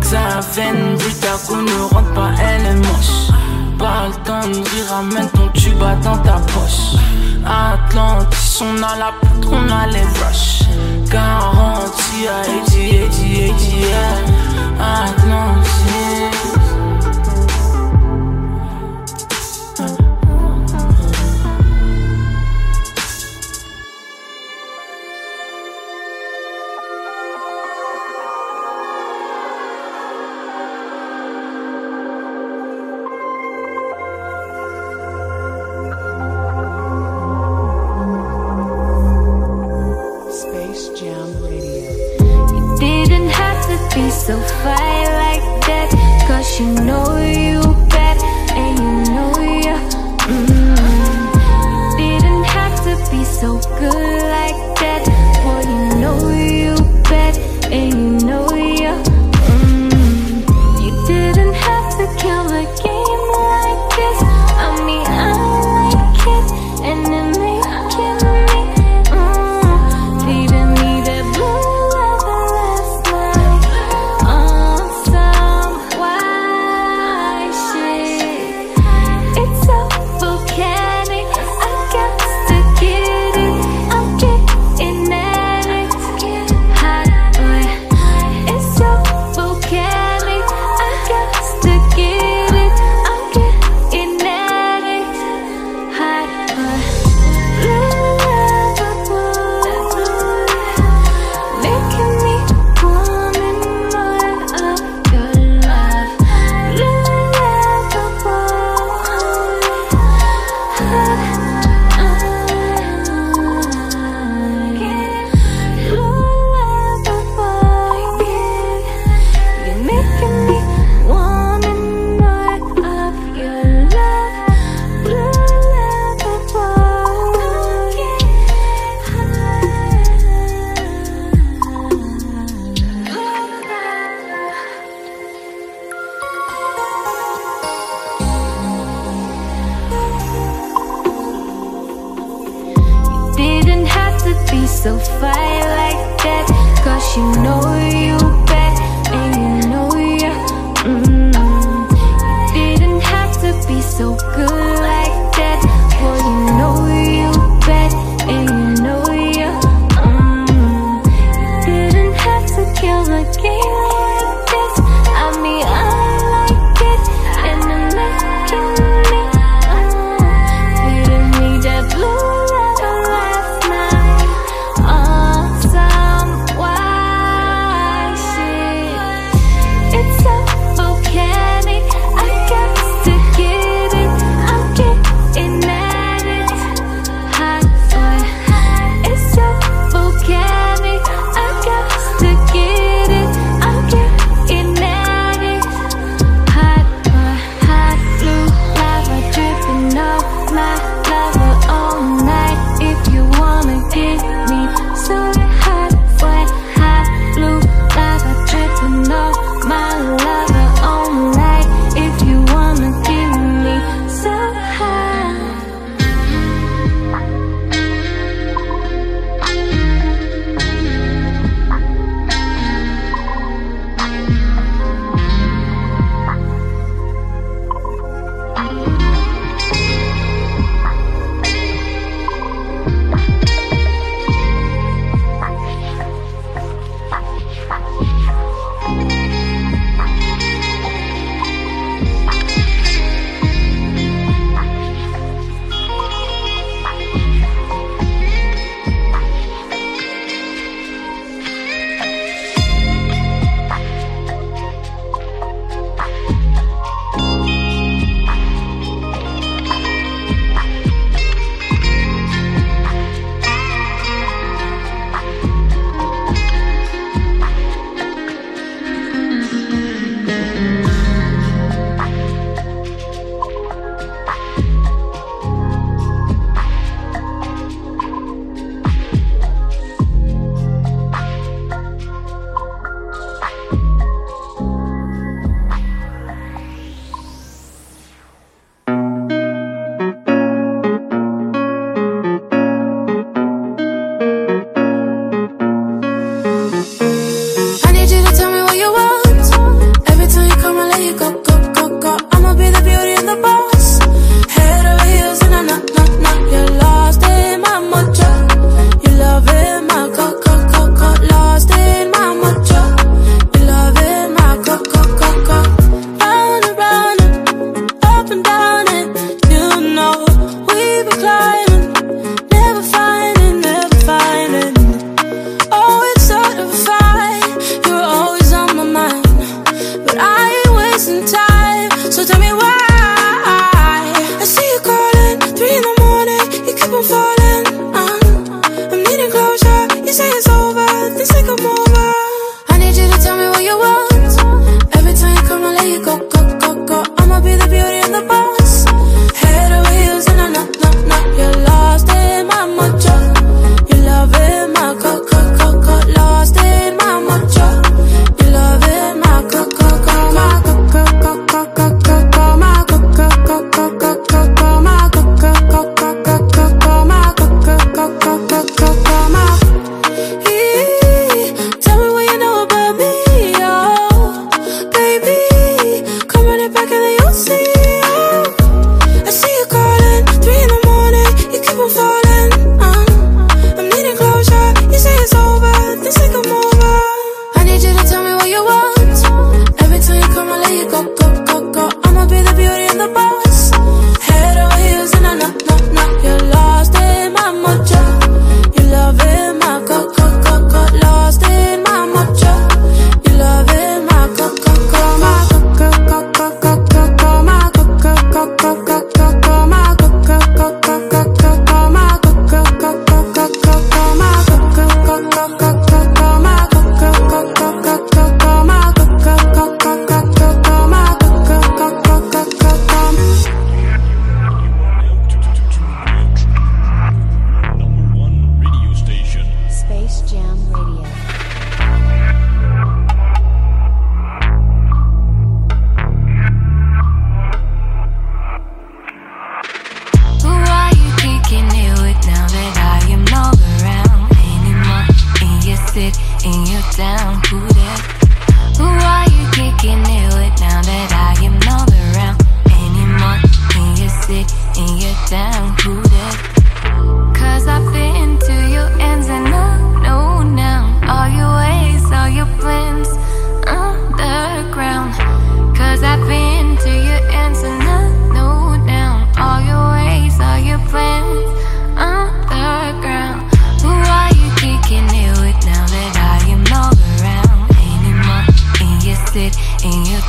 Xaven, 0.00 0.96
Bultaco 0.98 1.56
ne 1.56 1.94
rentre 1.94 2.14
pas, 2.14 2.30
elle 2.40 2.66
est 2.66 2.76
moche. 2.76 3.32
Parle 3.78 4.12
dans 4.24 4.46
le 4.46 4.58
rire, 4.58 4.92
amène 4.98 5.28
ton 5.30 5.48
tuba 5.48 5.96
dans 5.96 6.18
ta 6.18 6.38
poche. 6.52 7.00
Atlantis, 7.44 8.62
on 8.62 8.82
a 8.82 8.96
la 8.96 9.12
poutre, 9.20 9.48
on 9.52 9.68
a 9.70 9.86
les 9.86 10.00
rushs. 10.00 10.62
Garantie 11.10 12.26
à 12.28 12.42
Eddie, 12.48 12.96
Eddie, 12.96 13.42
Eddie, 13.50 13.86
Atlantis. 14.80 16.05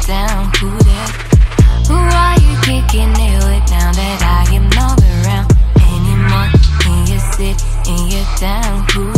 Down? 0.07 0.49
Who 0.61 0.69
that? 0.71 1.11
Who 1.89 1.95
are 1.99 2.39
you 2.39 2.55
kicking 2.63 3.11
it 3.11 3.43
with 3.43 3.69
now 3.69 3.91
that 3.91 4.19
I 4.23 4.55
am 4.55 4.69
not 4.71 5.03
around 5.03 5.51
anymore? 5.83 6.47
Can 6.79 7.07
you 7.11 7.19
sit 7.35 7.59
and 7.91 8.07
you 8.11 8.23
down? 8.39 8.87
Who 8.93 9.16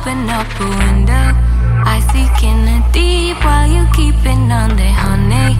open 0.00 0.28
up 0.30 0.46
a 0.60 0.68
window. 0.68 1.26
I 1.82 1.98
seek 2.12 2.36
in 2.44 2.58
the 2.68 2.78
deep 2.92 3.36
while 3.44 3.66
you 3.66 3.84
keeping 3.94 4.50
on 4.52 4.76
there, 4.76 4.92
honey. 4.92 5.56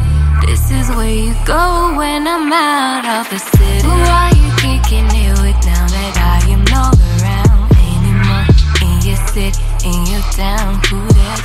This 0.46 0.70
is 0.70 0.88
where 0.94 1.10
you 1.10 1.34
go 1.44 1.94
when 1.96 2.26
I'm 2.26 2.52
out 2.52 3.04
of 3.18 3.30
the 3.30 3.38
city. 3.38 3.82
Who 3.82 3.90
are 3.90 4.32
you 4.40 4.48
kicking 4.62 5.10
it 5.10 5.34
with 5.42 5.58
now 5.66 5.86
that 5.86 6.14
I 6.22 6.38
am 6.54 6.62
not 6.70 6.94
around 7.18 7.66
anymore? 7.90 8.46
In 8.86 8.96
your 9.02 9.20
city, 9.34 9.58
in 9.84 9.98
your 10.06 10.24
town, 10.38 10.78
who 10.86 11.00
that? 11.18 11.40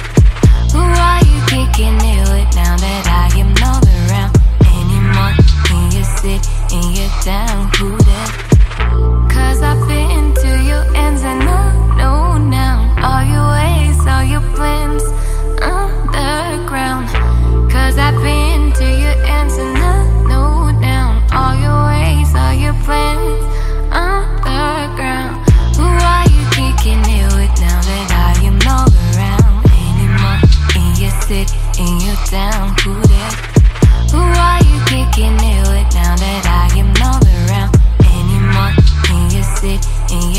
Who 0.74 0.84
are 0.84 1.22
you 1.26 1.40
kicking 1.50 1.98
it 1.98 2.24
with 2.30 2.52
now 2.56 2.78
that 2.78 3.06
I 3.10 3.28
am 3.40 3.54
not 3.58 3.82
around 3.98 4.34
anymore? 4.78 5.34
In 5.74 5.84
your 5.96 6.08
city, 6.22 6.46
in 6.76 6.86
your 6.94 7.12
town, 7.24 7.72
who 7.78 7.90
that? 7.98 8.03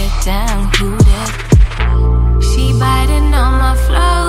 Your 0.05 0.23
town, 0.23 0.71
who 0.77 0.97
that? 0.99 2.43
She 2.43 2.79
biting 2.79 3.33
on 3.33 3.53
my 3.59 3.75
flow 3.87 4.24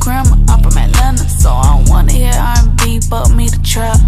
grandma. 0.00 0.36
I'm 0.48 0.62
from 0.62 0.76
Atlanta, 0.76 1.28
so 1.28 1.50
I 1.50 1.76
don't 1.76 1.88
wanna 1.88 2.12
hear 2.12 2.32
R&B, 2.32 3.00
but 3.08 3.30
me 3.30 3.48
the 3.48 3.60
trap. 3.62 3.98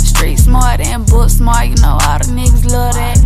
Street 0.00 0.38
smart 0.38 0.80
and 0.80 1.06
book 1.06 1.30
smart, 1.30 1.68
you 1.68 1.76
know 1.76 1.98
all 2.02 2.18
the 2.18 2.24
niggas 2.32 2.64
love 2.72 2.94
that. 2.94 3.18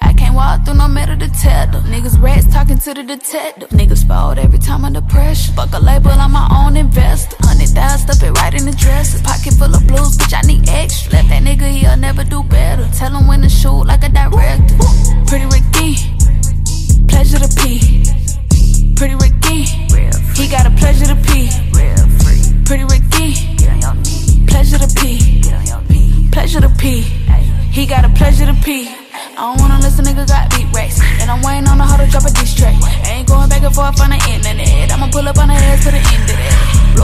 I 0.00 0.12
can't 0.14 0.34
walk 0.34 0.64
through 0.64 0.74
no 0.74 0.88
metal 0.88 1.16
detector. 1.16 1.78
Niggas 1.92 2.20
rats 2.20 2.52
talking 2.52 2.78
to 2.78 2.94
the 2.94 3.02
detective. 3.02 3.68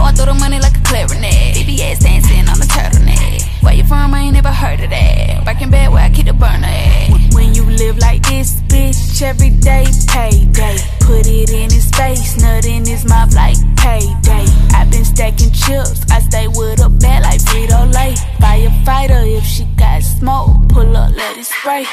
Blowing 0.06 0.18
through 0.18 0.34
the 0.34 0.38
money 0.38 0.60
like 0.60 0.78
a 0.78 0.82
clarinet. 0.82 1.56
BBS 1.56 1.98
dancing 1.98 2.46
on 2.46 2.60
the 2.60 2.66
turtleneck. 2.70 3.42
Where 3.60 3.74
you 3.74 3.82
from? 3.82 4.14
I 4.14 4.20
ain't 4.20 4.34
never 4.34 4.52
heard 4.52 4.78
of 4.78 4.90
that. 4.90 5.44
Working 5.44 5.70
bad 5.70 5.90
where 5.90 6.04
I 6.04 6.10
keep 6.10 6.26
the 6.26 6.32
burner 6.32 6.70
at. 6.70 7.34
When 7.34 7.56
you 7.56 7.64
live 7.64 7.98
like 7.98 8.22
this, 8.22 8.60
bitch, 8.70 9.20
every 9.20 9.50
day 9.50 9.84
payday. 10.06 10.78
Put 11.00 11.26
it 11.26 11.50
in 11.50 11.70
his 11.70 11.90
face, 11.90 12.40
nut 12.40 12.64
in 12.66 12.86
his 12.86 13.04
mouth 13.04 13.34
like 13.34 13.58
payday. 13.76 14.46
I've 14.78 14.92
been 14.92 15.04
stacking 15.04 15.50
chips, 15.50 16.06
I 16.08 16.20
stay 16.20 16.46
with 16.46 16.78
a 16.86 16.88
bat 16.88 17.24
like 17.24 17.40
Frito 17.40 17.92
Lay. 17.92 18.14
Firefighter, 18.38 19.26
if 19.36 19.44
she 19.44 19.64
got 19.76 20.04
smoke, 20.04 20.68
pull 20.68 20.96
up, 20.96 21.10
let 21.16 21.36
it 21.36 21.46
spray. 21.46 21.84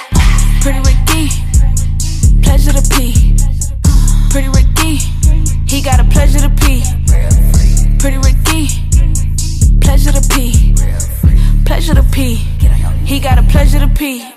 Pretty 0.62 0.82
Ricky, 0.86 1.34
pleasure 2.44 2.74
to 2.74 2.84
pee. 2.94 3.36
Pretty 4.30 4.50
Ricky, 4.50 5.02
he 5.66 5.82
got 5.82 6.00
a 6.00 6.06
pleasure 6.06 6.40
to 6.40 6.50
pee. 6.62 6.73
Pleasure 13.64 13.80
to 13.80 13.94
pee. 13.94 14.33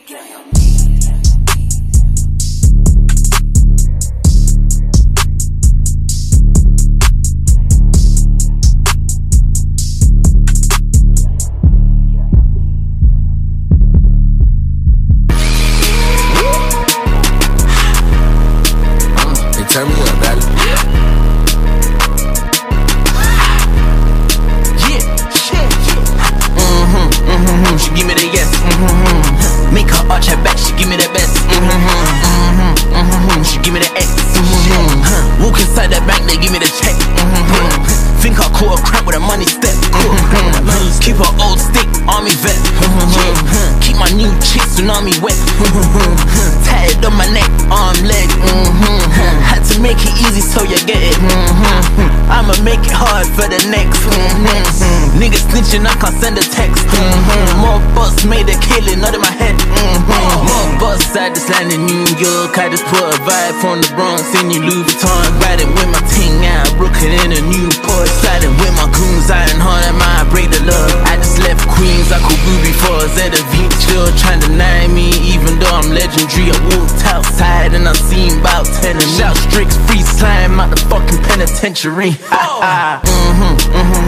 Mm-hmm. 54.47 55.19
Niggas 55.21 55.45
snitching, 55.51 55.85
I 55.85 55.95
can't 55.99 56.17
send 56.23 56.39
a 56.39 56.45
text. 56.47 56.87
Mm-hmm. 56.87 57.61
More 57.61 57.81
boss 57.95 58.25
made 58.25 58.47
a 58.49 58.57
killing, 58.63 59.01
not 59.03 59.15
in 59.15 59.21
my 59.21 59.35
head. 59.35 59.57
Mm-hmm. 59.59 60.47
More 60.47 60.71
boss, 60.79 61.03
I 61.17 61.29
just 61.35 61.51
landed 61.51 61.77
in 61.77 61.87
New 61.87 62.07
York. 62.17 62.55
I 62.59 62.71
just 62.71 62.85
put 62.87 63.03
a 63.03 63.19
vibe 63.27 63.57
from 63.61 63.83
the 63.83 63.91
Bronx 63.99 64.23
in 64.39 64.49
New 64.49 64.63
Louis 64.63 64.87
Vuitton. 64.87 65.27
Riding 65.43 65.73
with 65.75 65.91
my 65.91 66.03
ting 66.09 66.47
out, 66.47 66.71
Brooklyn 66.79 67.13
in 67.27 67.31
a 67.37 67.43
new 67.43 67.67
Newport. 67.67 68.09
Sliding 68.23 68.55
with 68.63 68.75
my 68.79 68.87
goons, 68.95 69.29
iron 69.31 69.59
hard, 69.59 69.83
I 69.83 69.95
might 69.97 70.27
break 70.31 70.49
the 70.55 70.63
love. 70.63 70.95
I 71.11 71.17
just 71.17 71.37
Left 71.43 71.61
Queens, 71.69 72.11
I 72.11 72.19
could 72.25 72.41
booby 72.49 72.73
for 72.73 72.97
a 72.97 73.09
ZV. 73.13 73.55
Still 73.77 74.09
trying 74.17 74.41
to 74.41 74.49
deny 74.49 74.89
me, 74.89 75.13
even 75.31 75.59
though 75.61 75.71
I'm 75.71 75.91
legendary. 75.93 76.51
I 76.51 76.59
walked 76.73 77.05
outside 77.05 77.75
and 77.75 77.87
I 77.89 77.93
seen 77.93 78.41
about 78.41 78.67
10 78.67 78.97
and 78.97 79.11
shout 79.17 79.37
stricks 79.37 79.77
free 79.87 80.03
slime 80.03 80.59
out 80.59 80.71
the 80.71 80.81
fucking 80.89 81.23
penitentiary. 81.23 82.13
Ha 82.33 82.43
ha. 82.63 83.01
Mm-hmm, 83.05 83.55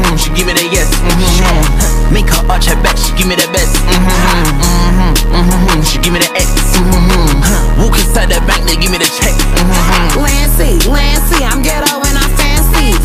mm-hmm, 0.08 0.16
she 0.16 0.30
give 0.32 0.46
me 0.48 0.56
that 0.56 0.68
yes. 0.72 0.88
Mm-hmm. 1.04 2.14
Make 2.14 2.28
her 2.32 2.40
arch 2.48 2.66
her 2.72 2.78
back, 2.80 2.96
she 2.96 3.12
give 3.12 3.28
me 3.28 3.36
that 3.36 3.52
best. 3.52 3.76
Mm-hmm, 3.84 4.56
mm-hmm, 4.64 5.12
mm-hmm, 5.36 5.80
she 5.84 6.00
give 6.00 6.12
me 6.16 6.20
that 6.24 6.32
X. 6.32 6.48
Mm-hmm. 6.80 7.84
Walk 7.84 8.00
inside 8.00 8.32
that 8.32 8.44
bank, 8.48 8.64
they 8.64 8.80
give 8.80 8.88
me 8.88 8.98
the 8.98 9.08
check. 9.08 9.36
Mm-hmm. 9.36 10.24
Lancy, 10.24 10.80
Lancy, 10.88 11.44
I'm 11.44 11.60
ghetto 11.60 12.00
and 12.00 12.16
I'm 12.16 12.32
fancy. 12.40 12.96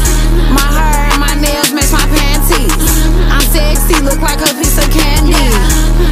My 0.55 0.63
hair 0.63 1.11
and 1.11 1.19
my 1.19 1.35
nails 1.35 1.75
match 1.75 1.91
my 1.91 2.07
panties. 2.07 2.71
I'm 3.27 3.43
sexy, 3.51 3.99
look 3.99 4.23
like 4.23 4.39
a 4.39 4.51
piece 4.55 4.79
of 4.79 4.87
candy. 4.87 5.35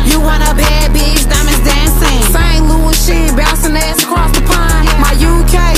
You 0.04 0.20
want 0.20 0.44
a 0.44 0.52
bad 0.52 0.92
bitch, 0.92 1.24
diamonds 1.24 1.64
dancing. 1.64 2.20
St. 2.36 2.68
Louis 2.68 2.98
shit, 3.00 3.32
bouncing 3.38 3.80
ass 3.80 4.04
across 4.04 4.36
the 4.36 4.44
pond. 4.44 4.92
My 5.00 5.16
UK 5.16 5.71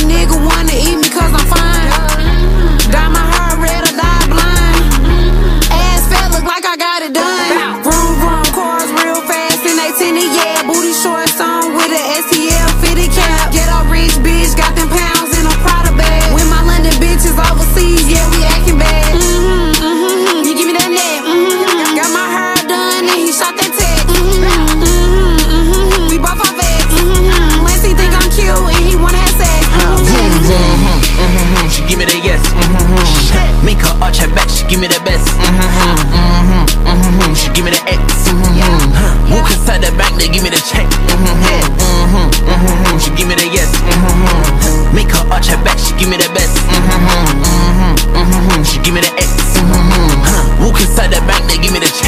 give 37.53 37.65
me 37.65 37.71
the 37.71 37.81
X. 37.85 38.01
Mm-hmm. 38.33 39.29
Walk 39.29 39.49
inside 39.53 39.85
that 39.85 39.93
bank, 39.93 40.17
they 40.17 40.27
give 40.27 40.41
me 40.43 40.49
the 40.49 40.59
check. 40.59 40.89
Mm-hmm, 40.89 41.29
mm-hmm, 41.29 42.27
mm-hmm, 42.49 42.97
she 42.97 43.13
give 43.13 43.29
me 43.29 43.37
the 43.37 43.45
yes. 43.45 43.69
Mm-hmm. 43.77 44.97
Make 44.97 45.13
her 45.13 45.23
arch 45.29 45.47
her 45.53 45.61
back, 45.61 45.77
she 45.77 45.93
give 45.95 46.09
me 46.09 46.17
the 46.17 46.29
best. 46.33 46.57
Mm-hmm, 46.65 47.45
mm-hmm, 47.45 47.93
mm-hmm, 48.17 48.61
she 48.65 48.81
give 48.81 48.97
me 48.97 49.01
the 49.05 49.13
X. 49.21 49.29
Mm-hmm. 49.61 50.65
Walk 50.65 50.81
inside 50.81 51.13
that 51.13 51.23
bank, 51.29 51.45
they 51.45 51.61
give 51.61 51.71
me 51.71 51.79
the 51.79 51.91
check. 51.93 52.02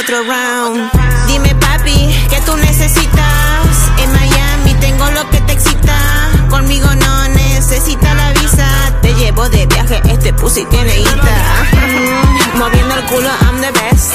Otro 0.00 0.22
round. 0.22 0.90
Dime 1.26 1.54
papi, 1.56 2.26
¿qué 2.30 2.40
tú 2.46 2.56
necesitas? 2.56 3.66
En 3.98 4.12
Miami 4.12 4.74
tengo 4.80 5.10
lo 5.10 5.28
que 5.30 5.40
te 5.42 5.52
excita. 5.52 5.98
Conmigo 6.48 6.88
no 6.94 7.28
necesita 7.28 8.14
la 8.14 8.32
visa. 8.32 8.66
Te 9.02 9.14
llevo 9.14 9.48
de 9.50 9.66
viaje, 9.66 10.00
este 10.08 10.32
pussy 10.32 10.64
tiene 10.66 10.96
guita. 10.96 11.36
Mm, 11.72 12.58
moviendo 12.58 12.94
el 12.94 13.04
culo, 13.04 13.28
I'm 13.42 13.60
the 13.60 13.70
best. 13.72 14.12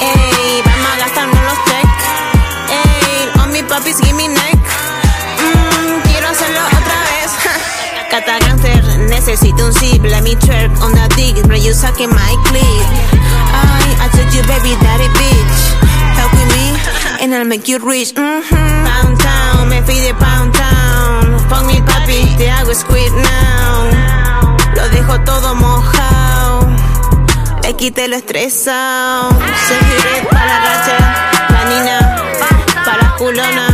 Ey, 0.00 0.62
vamos 0.64 0.90
a 0.92 0.98
gastarnos 0.98 1.44
los 1.44 1.58
checks. 1.66 2.04
Ey, 2.70 3.40
on 3.40 3.52
mi 3.52 3.62
papis, 3.62 3.98
give 3.98 4.14
me 4.14 4.28
neck. 4.28 4.58
Mm, 5.38 6.10
quiero 6.10 6.28
hacerlo 6.28 6.60
otra 6.66 6.98
vez. 7.10 7.30
Cata 8.10 8.38
necesito 9.08 9.66
un 9.66 9.72
zip. 9.72 10.04
Let 10.04 10.22
me 10.22 10.34
twerk 10.34 10.72
on 10.82 10.92
the 10.92 11.08
dick, 11.14 11.36
sucking 11.74 12.10
my 12.10 12.36
clit. 12.46 12.81
You, 14.32 14.40
baby, 14.44 14.72
daddy 14.80 15.08
bitch. 15.12 15.60
Help 16.16 16.32
with 16.32 16.48
me, 16.56 16.64
and 17.20 17.34
I'll 17.34 17.44
make 17.44 17.68
you 17.68 17.78
rich. 17.78 18.14
Mm 18.16 18.40
-hmm. 18.40 18.84
Pound 18.88 19.14
town, 19.20 19.68
me 19.68 19.82
fui 19.84 20.00
de 20.00 20.14
Pound 20.14 20.50
town. 20.56 21.38
Fuck 21.48 21.62
mi 21.68 21.78
papi, 21.88 22.18
te 22.38 22.46
hago 22.50 22.72
squid 22.74 23.12
now. 23.12 23.76
Lo 24.76 24.84
dejo 24.88 25.14
todo 25.28 25.54
mojado. 25.54 26.66
Le 27.62 27.72
quité 27.76 28.08
lo 28.08 28.16
estresado. 28.16 29.28
Seguiré 29.68 30.16
para 30.34 30.54
Rachel, 30.66 31.04
la 31.54 31.62
Nina, 31.70 31.98
para 32.86 33.06
culona, 33.18 33.66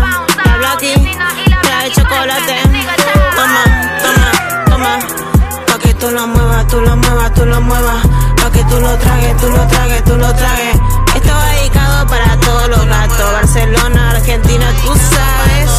la 0.46 0.54
Blackie, 0.60 0.98
la 1.68 1.76
de 1.84 1.90
chocolate. 1.96 2.56
Toma, 3.36 3.64
toma, 4.02 4.28
toma. 4.70 4.92
Pa' 5.66 5.78
que 5.82 5.94
tú 6.00 6.10
lo 6.10 6.26
muevas, 6.26 6.66
tú 6.66 6.80
lo 6.80 6.96
muevas, 6.96 7.28
tú 7.36 7.44
lo 7.52 7.60
muevas. 7.60 8.27
Que 8.52 8.64
tú 8.64 8.80
lo 8.80 8.96
tragues, 8.96 9.36
tú 9.36 9.48
lo 9.50 9.66
tragues, 9.66 10.04
tú 10.04 10.16
lo 10.16 10.34
tragues. 10.34 10.76
Esto 11.14 11.28
va 11.28 11.46
dedicado 11.52 12.06
para 12.06 12.40
todos 12.40 12.68
los 12.68 12.86
gatos. 12.86 13.32
Barcelona, 13.32 14.10
Argentina, 14.10 14.66
tú 14.82 14.92
sabes. 14.94 15.70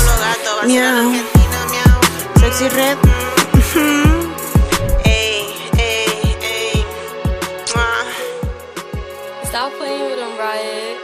Miau. 0.66 1.12
Sexy 2.40 2.70
Red. 2.70 2.98
Stop 9.50 9.74
playing 9.80 10.06
with 10.06 10.20
them, 10.20 10.38
Riot. 10.38 10.98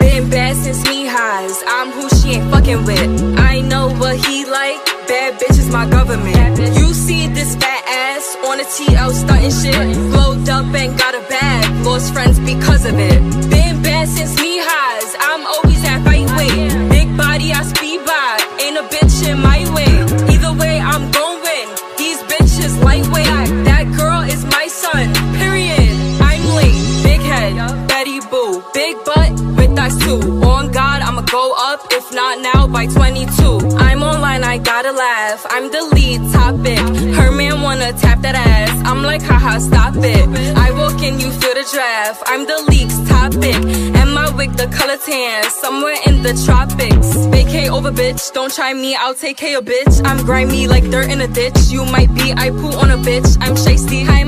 Been 0.00 0.28
bad 0.28 0.56
since 0.56 0.82
me 0.88 1.06
highs. 1.06 1.62
I'm 1.66 1.92
who 1.92 2.08
she 2.10 2.34
ain't 2.34 2.50
fucking 2.50 2.84
with. 2.84 3.38
I 3.38 3.60
know 3.60 3.88
what 3.88 4.16
he 4.16 4.44
like. 4.44 4.83
Bad 5.06 5.38
bitch 5.38 5.58
is 5.58 5.68
my 5.70 5.86
government. 5.88 6.58
You 6.78 6.94
see 6.94 7.26
this 7.28 7.56
fat 7.56 7.84
ass 7.86 8.36
on 8.46 8.58
a 8.58 8.64
TL 8.64 9.12
stunting 9.12 9.50
shit. 9.50 9.96
Glowed 10.10 10.48
up 10.48 10.74
and 10.74 10.98
got 10.98 11.14
a 11.14 11.20
bag. 11.28 11.84
Lost 11.84 12.12
friends 12.14 12.38
because 12.40 12.86
of 12.86 12.94
it. 12.98 13.20
Been 13.50 13.82
bad 13.82 14.08
since 14.08 14.34
me 14.40 14.58
highs. 14.60 15.14
I'm 15.20 15.44
always 15.46 15.84
at 15.84 16.02
fight 16.04 16.28
weight. 16.36 16.88
Big 16.88 17.16
body, 17.16 17.52
I 17.52 17.62
speed 17.64 18.00
by. 18.06 18.38
Ain't 18.62 18.78
a 18.78 18.84
bitch 18.94 19.28
in 19.28 19.38
my 19.40 19.60
way. 19.74 19.92
Either 20.32 20.52
way, 20.58 20.80
I'm 20.80 21.10
gon' 21.10 21.42
win. 21.42 21.66
These 21.98 22.20
bitches 22.22 22.82
lightweight. 22.82 23.26
That 23.68 23.84
girl 23.98 24.22
is 24.22 24.42
my 24.46 24.66
son. 24.68 25.12
Period. 25.36 25.92
I'm 26.20 26.44
late. 26.56 26.80
Big 27.04 27.20
head. 27.20 27.54
Betty 27.88 28.20
Boop. 28.20 28.72
Big 28.72 28.96
butt 29.04 29.32
with 29.56 29.76
thighs 29.76 29.98
too. 29.98 30.20
On 30.44 30.70
God, 30.72 30.93
go 31.30 31.54
up. 31.56 31.80
If 31.90 32.12
not 32.12 32.40
now, 32.40 32.66
by 32.66 32.86
22. 32.86 33.76
I'm 33.78 34.02
online, 34.02 34.44
I 34.44 34.58
gotta 34.58 34.92
laugh. 34.92 35.46
I'm 35.50 35.70
the 35.70 35.82
lead 35.94 36.20
topic. 36.32 36.78
Her 37.14 37.30
man 37.30 37.62
wanna 37.62 37.92
tap 37.92 38.20
that 38.22 38.34
ass. 38.34 38.70
I'm 38.84 39.02
like, 39.02 39.22
haha, 39.22 39.58
stop 39.58 39.94
it. 39.96 40.28
I 40.56 40.70
walk 40.72 41.02
in, 41.02 41.20
you 41.20 41.30
feel 41.30 41.54
the 41.54 41.66
draft. 41.72 42.22
I'm 42.26 42.46
the 42.46 42.58
leaks 42.68 42.98
topic. 43.08 43.56
And 44.00 44.12
my 44.12 44.30
wig, 44.36 44.52
the 44.52 44.66
color 44.68 44.96
tan. 44.96 45.44
Somewhere 45.50 45.96
in 46.06 46.22
the 46.22 46.34
tropics. 46.44 47.08
Vacay 47.32 47.68
over 47.70 47.90
bitch. 47.90 48.32
Don't 48.32 48.52
try 48.52 48.72
me, 48.74 48.94
I'll 48.94 49.14
take 49.14 49.36
care 49.36 49.60
bitch. 49.60 50.04
I'm 50.04 50.24
grimy 50.24 50.66
like 50.66 50.84
dirt 50.90 51.10
in 51.10 51.20
a 51.20 51.28
ditch. 51.28 51.58
You 51.68 51.84
might 51.84 52.12
be, 52.14 52.32
I 52.32 52.50
poo 52.50 52.72
on 52.82 52.90
a 52.90 52.98
bitch. 52.98 53.36
I'm 53.40 53.54
shisty. 53.54 54.04
Hi, 54.04 54.24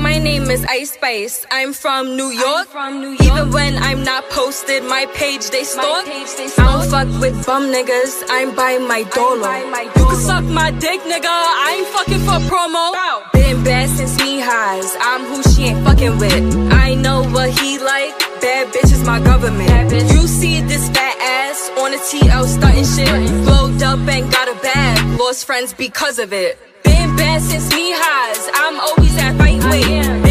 name 0.47 0.55
is 0.55 0.65
Ice 0.69 0.91
Spice. 0.91 1.45
I'm 1.51 1.73
from 1.73 2.15
New 2.15 2.29
York. 2.29 2.67
from 2.67 3.01
new 3.01 3.13
Even 3.19 3.51
when 3.51 3.77
I'm 3.77 4.03
not 4.03 4.29
posted, 4.29 4.83
my 4.83 5.05
page 5.13 5.49
they 5.49 5.63
stalk. 5.63 6.05
I 6.07 6.25
don't 6.57 6.89
fuck 6.89 7.07
with 7.21 7.45
bum 7.45 7.63
niggas. 7.63 8.23
I'm 8.29 8.55
by 8.55 8.77
my 8.77 9.03
dolo. 9.15 9.51
You 9.97 10.05
can 10.07 10.15
suck 10.15 10.43
my 10.45 10.71
dick, 10.71 11.01
nigga. 11.01 11.27
I 11.27 11.75
ain't 11.77 11.87
fucking 11.87 12.23
for 12.27 12.39
promo. 12.49 12.85
Been 13.33 13.63
bad 13.63 13.89
since 13.89 14.17
me 14.21 14.39
highs. 14.39 14.95
I'm 15.01 15.23
who 15.25 15.43
she 15.51 15.63
ain't 15.69 15.85
fucking 15.85 16.17
with. 16.17 16.71
I 16.71 16.93
know 16.93 17.23
what 17.23 17.49
he 17.59 17.79
like. 17.79 18.17
Bad 18.41 18.67
bitch 18.73 18.91
is 18.91 19.03
my 19.03 19.19
government. 19.19 19.91
You 19.91 20.27
see 20.27 20.61
this 20.61 20.87
fat 20.89 21.17
ass 21.19 21.71
on 21.77 21.93
a 21.93 21.97
TL 21.97 22.45
stunting 22.45 22.85
shit. 22.85 23.45
Glowed 23.45 23.81
up 23.83 23.99
and 24.07 24.31
got 24.31 24.47
a 24.47 24.55
bag. 24.61 25.19
Lost 25.19 25.45
friends 25.45 25.73
because 25.73 26.19
of 26.19 26.31
it. 26.31 26.57
Been 26.83 27.15
bad 27.17 27.41
since 27.41 27.69
me 27.73 27.91
highs. 27.93 28.43
I'm 28.53 28.79
always 28.79 29.17
at 29.17 29.37
fight 29.37 29.63
weight. 29.71 30.26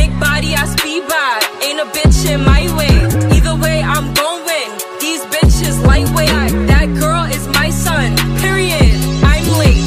Ain't 1.78 1.88
a 1.88 1.98
bitch 1.98 2.30
in 2.30 2.40
my 2.42 2.62
way. 2.74 3.36
Either 3.36 3.54
way, 3.54 3.82
I'm. 3.82 4.14
These 4.98 5.22
bitches 5.26 5.84
lightweight. 5.84 6.30
That 6.68 6.86
girl 6.98 7.24
is 7.24 7.46
my 7.48 7.68
son. 7.68 8.16
Period. 8.38 8.96
I'm 9.22 9.46
late. 9.58 9.84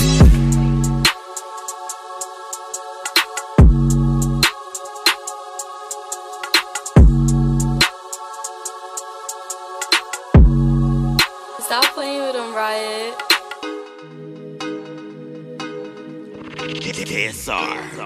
Stop 11.60 11.86
playing 11.96 12.22
with 12.22 12.34
them, 12.34 12.54
Riot. 12.54 13.16
Rolling, 17.48 17.99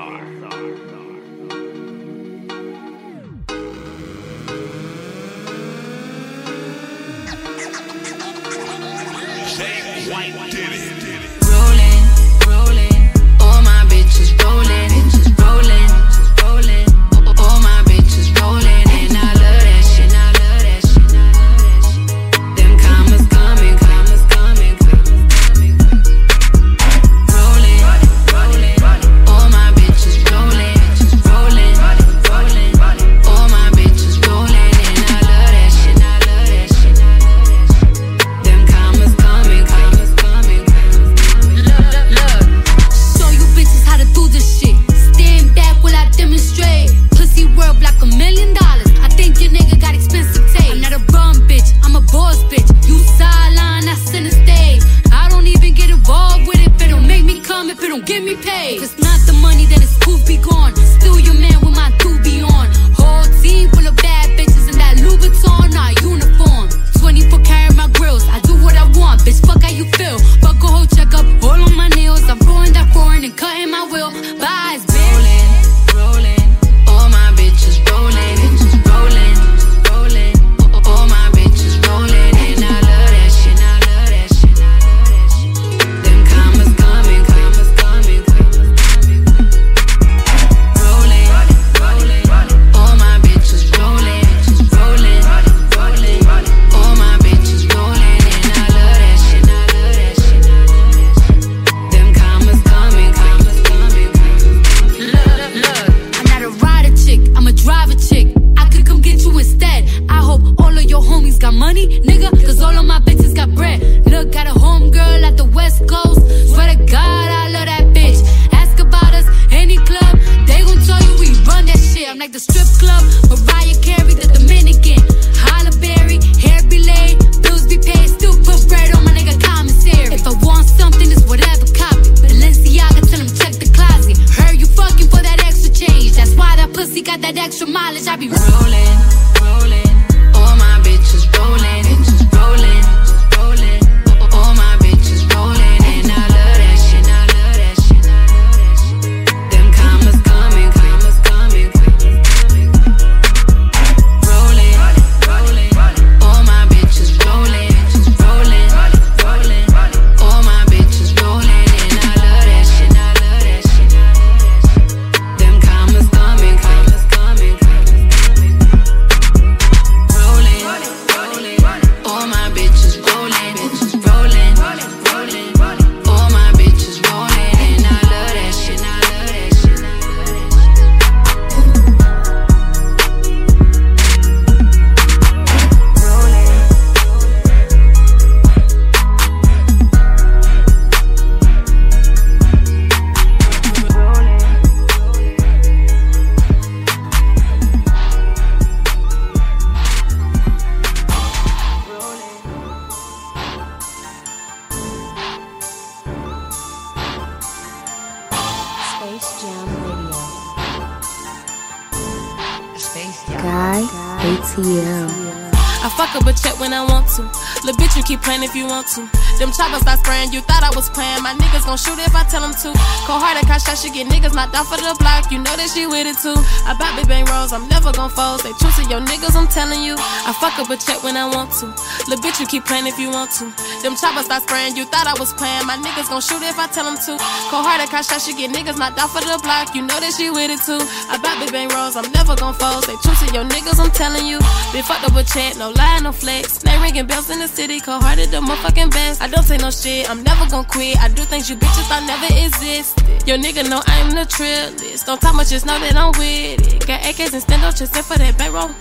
when 216.60 216.74
I 216.74 216.84
want 216.86 217.08
to. 217.16 217.53
Lil' 217.64 217.80
bitch, 217.80 217.96
you 217.96 218.04
keep 218.04 218.22
playing 218.22 218.44
if 218.44 218.54
you 218.56 218.68
want 218.68 218.88
to. 218.92 219.08
Them 219.40 219.56
choppers 219.56 219.88
start 219.88 220.04
spraying, 220.04 220.36
you 220.36 220.42
thought 220.44 220.68
I 220.68 220.72
was 220.76 220.92
playing. 220.92 221.24
My 221.24 221.32
niggas 221.32 221.64
gon' 221.64 221.80
shoot 221.80 221.96
if 221.96 222.12
I 222.12 222.28
tell 222.28 222.44
them 222.44 222.52
to. 222.52 222.76
Cold 223.08 223.24
hearted, 223.24 223.48
cause 223.48 223.64
shot, 223.64 223.80
she 223.80 223.88
get 223.88 224.12
niggas 224.12 224.36
knocked 224.36 224.52
off 224.52 224.68
of 224.76 224.84
the 224.84 224.92
block. 225.00 225.32
You 225.32 225.40
know 225.40 225.56
that 225.56 225.72
she 225.72 225.88
with 225.88 226.04
it 226.04 226.20
too. 226.20 226.36
I 226.68 226.76
bought 226.76 226.92
big 227.00 227.08
bang 227.08 227.24
rolls, 227.32 227.56
I'm 227.56 227.64
never 227.72 227.96
gon' 227.96 228.12
fold. 228.12 228.44
They 228.44 228.52
true 228.60 228.68
to 228.68 228.84
your 228.92 229.00
niggas, 229.00 229.40
I'm 229.40 229.48
telling 229.48 229.80
you. 229.80 229.96
I 229.98 230.36
fuck 230.36 230.60
up 230.60 230.68
a 230.68 230.76
check 230.76 231.08
when 231.08 231.16
I 231.16 231.24
want 231.24 231.56
to. 231.64 231.72
Lil' 232.12 232.20
bitch, 232.20 232.44
you 232.44 232.48
keep 232.52 232.68
playing 232.68 232.84
if 232.84 233.00
you 233.00 233.08
want 233.08 233.32
to. 233.40 233.48
Them 233.80 233.96
choppers 233.96 234.28
start 234.28 234.44
spraying, 234.44 234.76
you 234.76 234.84
thought 234.92 235.08
I 235.08 235.16
was 235.16 235.32
playing. 235.32 235.64
My 235.64 235.80
niggas 235.80 236.12
gon' 236.12 236.20
shoot 236.20 236.44
if 236.44 236.60
I 236.60 236.68
tell 236.68 236.84
them 236.84 237.00
to. 237.08 237.16
Cold 237.48 237.64
hearted, 237.64 237.88
cause 237.88 238.12
shot, 238.12 238.20
she 238.20 238.36
get 238.36 238.52
niggas 238.52 238.76
knocked 238.76 239.00
off 239.00 239.16
of 239.16 239.24
the 239.24 239.40
block. 239.40 239.72
You 239.72 239.88
know 239.88 240.04
that 240.04 240.12
she 240.12 240.28
with 240.28 240.52
it 240.52 240.60
too. 240.68 240.84
I 241.08 241.16
bought 241.16 241.40
big 241.40 241.56
bang 241.56 241.72
rolls, 241.72 241.96
I'm 241.96 242.12
never 242.12 242.36
gon' 242.36 242.60
fold. 242.60 242.84
They 242.92 243.00
true 243.00 243.16
to 243.16 243.28
your 243.32 243.48
niggas, 243.48 243.80
I'm 243.80 243.92
telling 243.96 244.28
you. 244.28 244.44
Been 244.76 244.84
fucked 244.84 245.08
up 245.08 245.16
a 245.16 245.24
check, 245.24 245.56
no 245.56 245.72
lie, 245.72 246.04
no 246.04 246.12
flex. 246.12 246.60
They 246.60 246.76
ringing 246.84 247.08
bells 247.08 247.32
in 247.32 247.40
the 247.40 247.53
city, 247.54 247.80
cold 247.80 248.02
hearted, 248.02 248.32
the 248.32 248.42
motherfucking 248.42 248.90
best. 248.90 249.22
I 249.22 249.28
don't 249.28 249.44
say 249.44 249.58
no 249.58 249.70
shit, 249.70 250.10
I'm 250.10 250.24
never 250.24 250.50
gonna 250.50 250.68
quit. 250.68 250.98
I 250.98 251.08
do 251.08 251.22
things 251.24 251.50
you 251.50 251.56
bitches 251.56 251.86
thought 251.86 252.04
never 252.10 252.26
existed. 252.34 253.28
Your 253.28 253.38
nigga 253.38 253.70
know 253.70 253.82
I'm 253.86 254.10
the 254.10 254.26
trillist. 254.26 255.06
Don't 255.06 255.22
talk 255.22 255.36
much, 255.36 255.50
just 255.50 255.66
know 255.66 255.78
that 255.80 255.96
I'm 255.96 256.12
with 256.18 256.74
it. 256.74 256.88
Got 256.88 257.02
AKs 257.02 257.34
and 257.34 257.42
stand 257.42 257.64
up, 257.64 257.76
just 257.76 257.94
for 257.94 258.18
that 258.18 258.38
bankroll. 258.38 258.74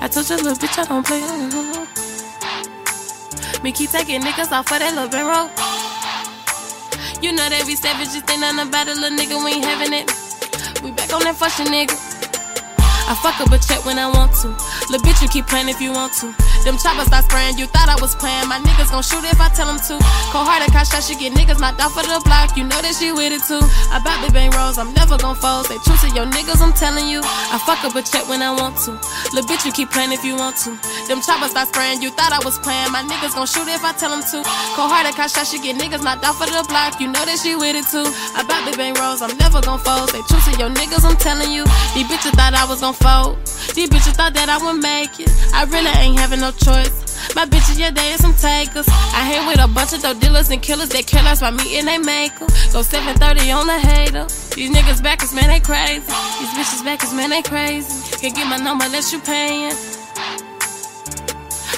I 0.00 0.08
told 0.08 0.28
you, 0.28 0.36
little 0.36 0.56
bitch, 0.56 0.78
I 0.80 0.84
don't 0.88 1.04
play. 1.04 1.20
Me 3.62 3.72
keep 3.72 3.90
taking 3.90 4.22
niggas 4.22 4.50
off 4.52 4.68
for 4.68 4.78
that 4.78 4.94
little 4.96 5.08
bankroll. 5.12 5.52
You 7.22 7.32
know 7.32 7.48
they 7.48 7.64
be 7.64 7.76
savage, 7.76 8.12
just 8.12 8.28
ain't 8.30 8.40
nothing 8.40 8.68
about 8.68 8.88
it, 8.88 8.96
little 8.96 9.16
nigga, 9.16 9.36
we 9.44 9.52
ain't 9.52 9.64
having 9.64 9.92
it. 9.92 10.08
We 10.82 10.90
back 10.92 11.12
on 11.12 11.22
that 11.24 11.36
fucking 11.36 11.66
nigga. 11.68 12.14
I 13.06 13.14
fuck 13.16 13.38
up 13.40 13.52
a 13.52 13.58
check 13.60 13.84
when 13.84 13.98
I 13.98 14.08
want 14.08 14.32
to. 14.40 14.48
Lil' 14.90 15.00
bitch, 15.00 15.22
you 15.22 15.28
keep 15.28 15.46
playing 15.46 15.68
if 15.68 15.80
you 15.80 15.92
want 15.92 16.12
to. 16.20 16.28
Them 16.64 16.76
choppers 16.76 17.08
start 17.08 17.24
spraying, 17.24 17.56
you 17.56 17.66
thought 17.66 17.88
I 17.88 17.96
was 18.00 18.14
playing. 18.16 18.48
My 18.48 18.60
niggas 18.60 18.92
gon' 18.92 19.04
shoot 19.04 19.24
if 19.24 19.40
I 19.40 19.48
tell 19.52 19.68
them 19.68 19.80
to. 19.88 19.96
Cold 20.32 20.44
hearted, 20.44 20.72
cause 20.72 20.88
shot, 20.88 21.04
she 21.04 21.16
get 21.16 21.32
niggas 21.32 21.60
knocked 21.60 21.80
off 21.80 21.96
of 21.96 22.04
the 22.04 22.20
block. 22.24 22.56
You 22.56 22.64
know 22.64 22.80
that 22.84 22.96
she 22.96 23.12
with 23.12 23.32
it 23.32 23.44
too. 23.48 23.60
I 23.92 24.00
bought 24.04 24.20
big 24.20 24.32
bang 24.32 24.52
rolls, 24.52 24.76
I'm 24.76 24.92
never 24.92 25.16
gon' 25.16 25.36
fold. 25.36 25.66
Stay 25.68 25.80
true 25.84 25.96
to 26.04 26.08
your 26.12 26.28
niggas, 26.28 26.60
I'm 26.60 26.72
telling 26.76 27.08
you. 27.08 27.20
I 27.24 27.56
fuck 27.64 27.80
up 27.84 27.96
a 27.96 28.02
check 28.04 28.28
when 28.28 28.44
I 28.44 28.52
want 28.52 28.76
to. 28.84 28.96
Lil' 29.32 29.48
bitch, 29.48 29.64
you 29.64 29.72
keep 29.72 29.88
playing 29.88 30.12
if 30.12 30.24
you 30.24 30.36
want 30.36 30.56
to. 30.68 30.76
Them 31.08 31.24
choppers 31.24 31.56
start 31.56 31.72
spraying, 31.72 32.04
you 32.04 32.12
thought 32.12 32.32
I 32.32 32.44
was 32.44 32.60
playing. 32.60 32.92
My 32.92 33.00
niggas 33.00 33.32
gon' 33.32 33.48
shoot 33.48 33.68
if 33.68 33.80
I 33.84 33.96
tell 33.96 34.12
them 34.12 34.20
to. 34.20 34.44
Cold 34.76 34.92
hearted, 34.92 35.16
cause 35.16 35.32
shot, 35.32 35.48
she 35.48 35.56
get 35.64 35.80
niggas 35.80 36.04
knocked 36.04 36.28
off 36.28 36.40
of 36.44 36.52
the 36.52 36.60
block. 36.68 37.00
You 37.00 37.08
know 37.08 37.24
that 37.24 37.40
she 37.40 37.56
with 37.56 37.76
it 37.76 37.88
too. 37.88 38.04
I 38.36 38.44
bought 38.44 38.68
big 38.68 38.76
bang 38.76 38.92
rolls, 39.00 39.24
I'm 39.24 39.32
never 39.40 39.64
gon' 39.64 39.80
fold. 39.80 40.12
Stay 40.12 40.20
true 40.28 40.40
to 40.44 40.52
your 40.60 40.72
niggas, 40.72 41.08
I'm 41.08 41.16
telling 41.16 41.52
you. 41.52 41.64
These 41.96 42.08
bitches 42.08 42.36
thought 42.36 42.52
I 42.52 42.68
was 42.68 42.84
gon' 42.84 42.96
fold. 42.96 43.40
These 43.72 43.88
bitches 43.88 44.16
thought 44.16 44.34
that 44.34 44.48
I 44.48 44.58
would 44.60 44.73
make 44.80 45.20
it. 45.20 45.30
I 45.52 45.64
really 45.64 45.90
ain't 46.00 46.18
having 46.18 46.40
no 46.40 46.50
choice. 46.52 47.04
My 47.34 47.46
bitches, 47.46 47.78
yeah, 47.78 47.90
they 47.90 48.12
is 48.12 48.20
some 48.20 48.34
takers. 48.34 48.88
I 48.88 49.22
hang 49.24 49.46
with 49.46 49.58
a 49.58 49.68
bunch 49.68 49.92
of 49.92 50.02
dope 50.02 50.20
dealers 50.20 50.50
and 50.50 50.60
killers 50.62 50.90
that 50.90 51.06
kill 51.06 51.26
us 51.26 51.40
by 51.40 51.50
me 51.50 51.78
and 51.78 51.88
they 51.88 51.98
make 51.98 52.32
em. 52.40 52.48
Go 52.72 52.82
730 52.82 53.50
on 53.50 53.66
the 53.66 53.78
hater. 53.78 54.24
These 54.54 54.70
niggas 54.70 55.02
backers, 55.02 55.32
man, 55.32 55.48
they 55.48 55.60
crazy. 55.60 56.00
These 56.00 56.52
bitches 56.54 56.84
backers, 56.84 57.14
man, 57.14 57.30
they 57.30 57.42
crazy. 57.42 57.88
Can't 58.18 58.34
get 58.34 58.46
my 58.46 58.58
number 58.58 58.84
unless 58.84 59.12
you 59.12 59.20
paying. 59.20 59.74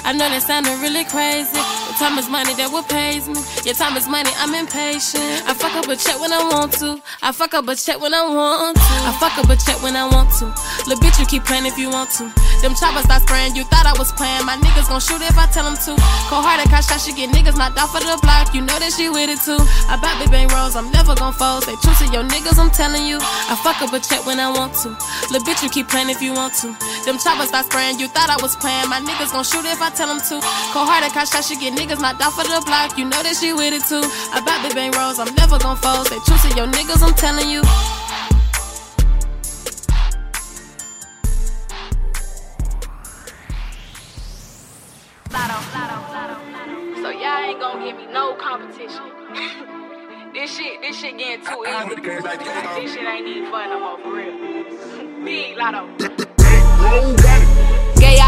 I 0.03 0.13
know 0.13 0.29
that 0.29 0.43
sounded 0.43 0.77
really 0.79 1.05
crazy. 1.05 1.86
Time 1.97 2.19
is 2.21 2.29
money 2.29 2.53
that 2.61 2.69
what 2.69 2.85
pays 2.85 3.25
me. 3.25 3.41
Yeah, 3.65 3.73
time 3.73 3.97
is 3.97 4.05
money, 4.05 4.29
I'm 4.37 4.53
impatient. 4.53 5.41
I 5.49 5.57
fuck 5.57 5.73
up 5.73 5.89
a 5.89 5.97
check 5.97 6.21
when 6.21 6.29
I 6.29 6.45
want 6.45 6.77
to. 6.77 7.01
I 7.25 7.33
fuck 7.33 7.57
up 7.57 7.65
a 7.65 7.73
check 7.73 7.97
when 7.97 8.13
I 8.13 8.21
want 8.21 8.77
to. 8.77 8.85
I 9.01 9.17
fuck 9.17 9.33
up 9.41 9.49
a 9.49 9.57
check 9.57 9.81
when 9.81 9.97
I 9.97 10.05
want 10.05 10.29
to. 10.37 10.53
Lil' 10.85 11.01
bitch, 11.01 11.17
you 11.17 11.25
keep 11.25 11.41
playing 11.49 11.65
if 11.65 11.73
you 11.73 11.89
want 11.89 12.13
to. 12.21 12.29
Them 12.61 12.77
choppers 12.77 13.09
start 13.09 13.25
spraying, 13.25 13.57
you 13.57 13.65
thought 13.73 13.89
I 13.89 13.97
was 13.97 14.13
playing. 14.13 14.45
My 14.45 14.61
niggas 14.61 14.85
gon' 14.93 15.01
shoot 15.01 15.25
if 15.25 15.41
I 15.41 15.49
tell 15.49 15.65
them 15.65 15.73
to. 15.73 15.97
Cold 16.29 16.45
hearted, 16.45 16.69
cause 16.69 16.85
shot, 16.85 17.01
she 17.01 17.17
get 17.17 17.33
niggas 17.33 17.57
knocked 17.57 17.81
off 17.81 17.97
of 17.97 18.05
the 18.05 18.13
block. 18.21 18.53
You 18.53 18.61
know 18.61 18.77
that 18.77 18.93
she 18.93 19.09
with 19.09 19.33
it 19.33 19.41
too. 19.41 19.57
I 19.89 19.97
bought 19.97 20.21
big 20.21 20.29
bang 20.29 20.53
rolls, 20.53 20.77
I'm 20.77 20.93
never 20.93 21.17
gon' 21.17 21.33
fold. 21.33 21.65
They 21.65 21.73
true 21.81 21.97
to 21.97 22.05
your 22.13 22.29
niggas, 22.29 22.61
I'm 22.61 22.69
telling 22.69 23.09
you. 23.09 23.17
I 23.49 23.57
fuck 23.65 23.81
up 23.81 23.89
a 23.89 23.97
check 23.97 24.21
when 24.29 24.37
I 24.37 24.53
want 24.53 24.77
to. 24.85 24.93
Lil' 25.33 25.41
bitch, 25.41 25.65
you 25.65 25.69
keep 25.73 25.89
playing 25.89 26.13
if 26.13 26.21
you 26.21 26.37
want 26.37 26.53
to. 26.61 26.77
Them 27.09 27.17
choppers 27.17 27.49
start 27.49 27.65
spraying, 27.73 27.97
you 27.97 28.05
thought 28.13 28.29
I 28.29 28.37
was 28.37 28.53
playing. 28.53 28.85
My 28.85 29.01
niggas 29.01 29.33
gon' 29.33 29.41
shoot 29.41 29.65
if 29.65 29.81
I 29.81 29.89
tell 29.89 30.13
them 30.13 30.21
to. 30.29 30.37
Cold 30.77 30.85
hearted, 30.85 31.09
cause 31.09 31.33
shot, 31.33 31.41
she 31.41 31.57
get 31.57 31.73
niggas 31.73 31.86
knocked 31.95 32.21
off 32.21 32.37
of 32.37 32.45
the 32.45 32.61
block. 32.65 32.97
You 32.97 33.05
know 33.05 33.23
that 33.23 33.35
she 33.39 33.53
with 33.53 33.73
it 33.73 33.83
too. 33.87 34.03
I 34.35 34.41
bought 34.43 34.61
big 34.61 34.75
bang 34.75 34.91
rolls, 34.91 35.19
I'm 35.19 35.33
never 35.35 35.57
gon' 35.57 35.77
fold. 35.77 36.07
Stay 36.07 36.19
true 36.27 36.37
to 36.37 36.49
your 36.55 36.67
niggas, 36.67 37.01
I'm 37.01 37.15
telling 37.15 37.49
you. 37.49 37.63
So 47.01 47.09
y'all 47.09 47.39
ain't 47.39 47.59
gonna 47.59 47.85
give 47.85 47.95
me 47.95 48.05
no 48.11 48.35
competition. 48.35 49.07
this 50.33 50.55
shit, 50.55 50.81
this 50.81 50.99
shit 50.99 51.17
getting 51.17 51.45
too 51.45 51.63
easy. 51.63 51.95
this 51.95 52.93
shit 52.93 53.07
ain't 53.07 53.27
even 53.27 53.49
fun 53.49 53.69
no 53.69 53.79
more 53.79 53.97
for 54.03 54.11
real. 54.11 55.23
Big 55.23 55.55
Latto. 55.55 55.87
Gay, 55.97 56.61
I 56.79 57.56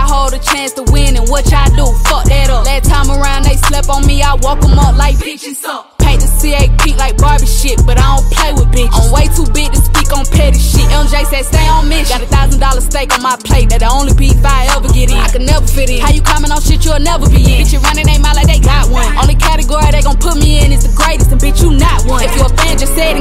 hold 0.09 0.33
a 0.33 0.39
chance 0.41 0.73
to 0.73 0.83
win, 0.89 1.15
and 1.15 1.29
what 1.29 1.45
y'all 1.53 1.69
do? 1.77 1.85
Fuck 2.09 2.25
that 2.33 2.49
up. 2.49 2.65
Last 2.65 2.89
time 2.89 3.09
around, 3.13 3.45
they 3.45 3.55
slept 3.69 3.89
on 3.89 4.05
me, 4.09 4.21
I 4.25 4.33
woke 4.33 4.63
'em 4.65 4.77
up 4.79 4.97
like 4.97 5.15
bitches 5.17 5.63
up. 5.63 5.93
Paint 6.01 6.21
the 6.21 6.27
CA 6.27 6.65
peak 6.81 6.97
like 6.97 7.15
Barbie 7.17 7.45
shit, 7.45 7.77
but 7.85 7.99
I 7.99 8.17
don't 8.17 8.25
play 8.33 8.51
with 8.53 8.69
bitches. 8.73 8.97
I'm 8.97 9.11
way 9.13 9.27
too 9.37 9.45
big 9.53 9.69
to 9.71 9.79
speak 9.79 10.09
on 10.17 10.25
petty 10.25 10.57
shit. 10.57 10.89
MJ 10.89 11.23
said 11.29 11.45
stay 11.45 11.67
on 11.69 11.87
mission. 11.87 12.17
Got 12.17 12.21
a 12.25 12.31
thousand 12.33 12.59
dollar 12.59 12.81
stake 12.81 13.13
on 13.13 13.21
my 13.21 13.37
plate, 13.37 13.69
that 13.69 13.79
the 13.85 13.89
only 13.89 14.13
beef 14.17 14.41
I 14.43 14.65
ever 14.75 14.89
get 14.89 15.11
in. 15.11 15.17
I 15.17 15.29
can 15.29 15.45
never 15.45 15.67
fit 15.67 15.89
in. 15.89 16.01
How 16.01 16.09
you 16.09 16.21
comment 16.21 16.51
on 16.51 16.61
shit 16.61 16.83
you'll 16.83 16.99
never 16.99 17.29
be 17.29 17.43
in? 17.45 17.61
Bitch, 17.61 17.73
you 17.73 17.79
running 17.79 18.07
they 18.07 18.17
mouth 18.17 18.35
like 18.35 18.47
they 18.47 18.59
got 18.59 18.89
one. 18.89 19.05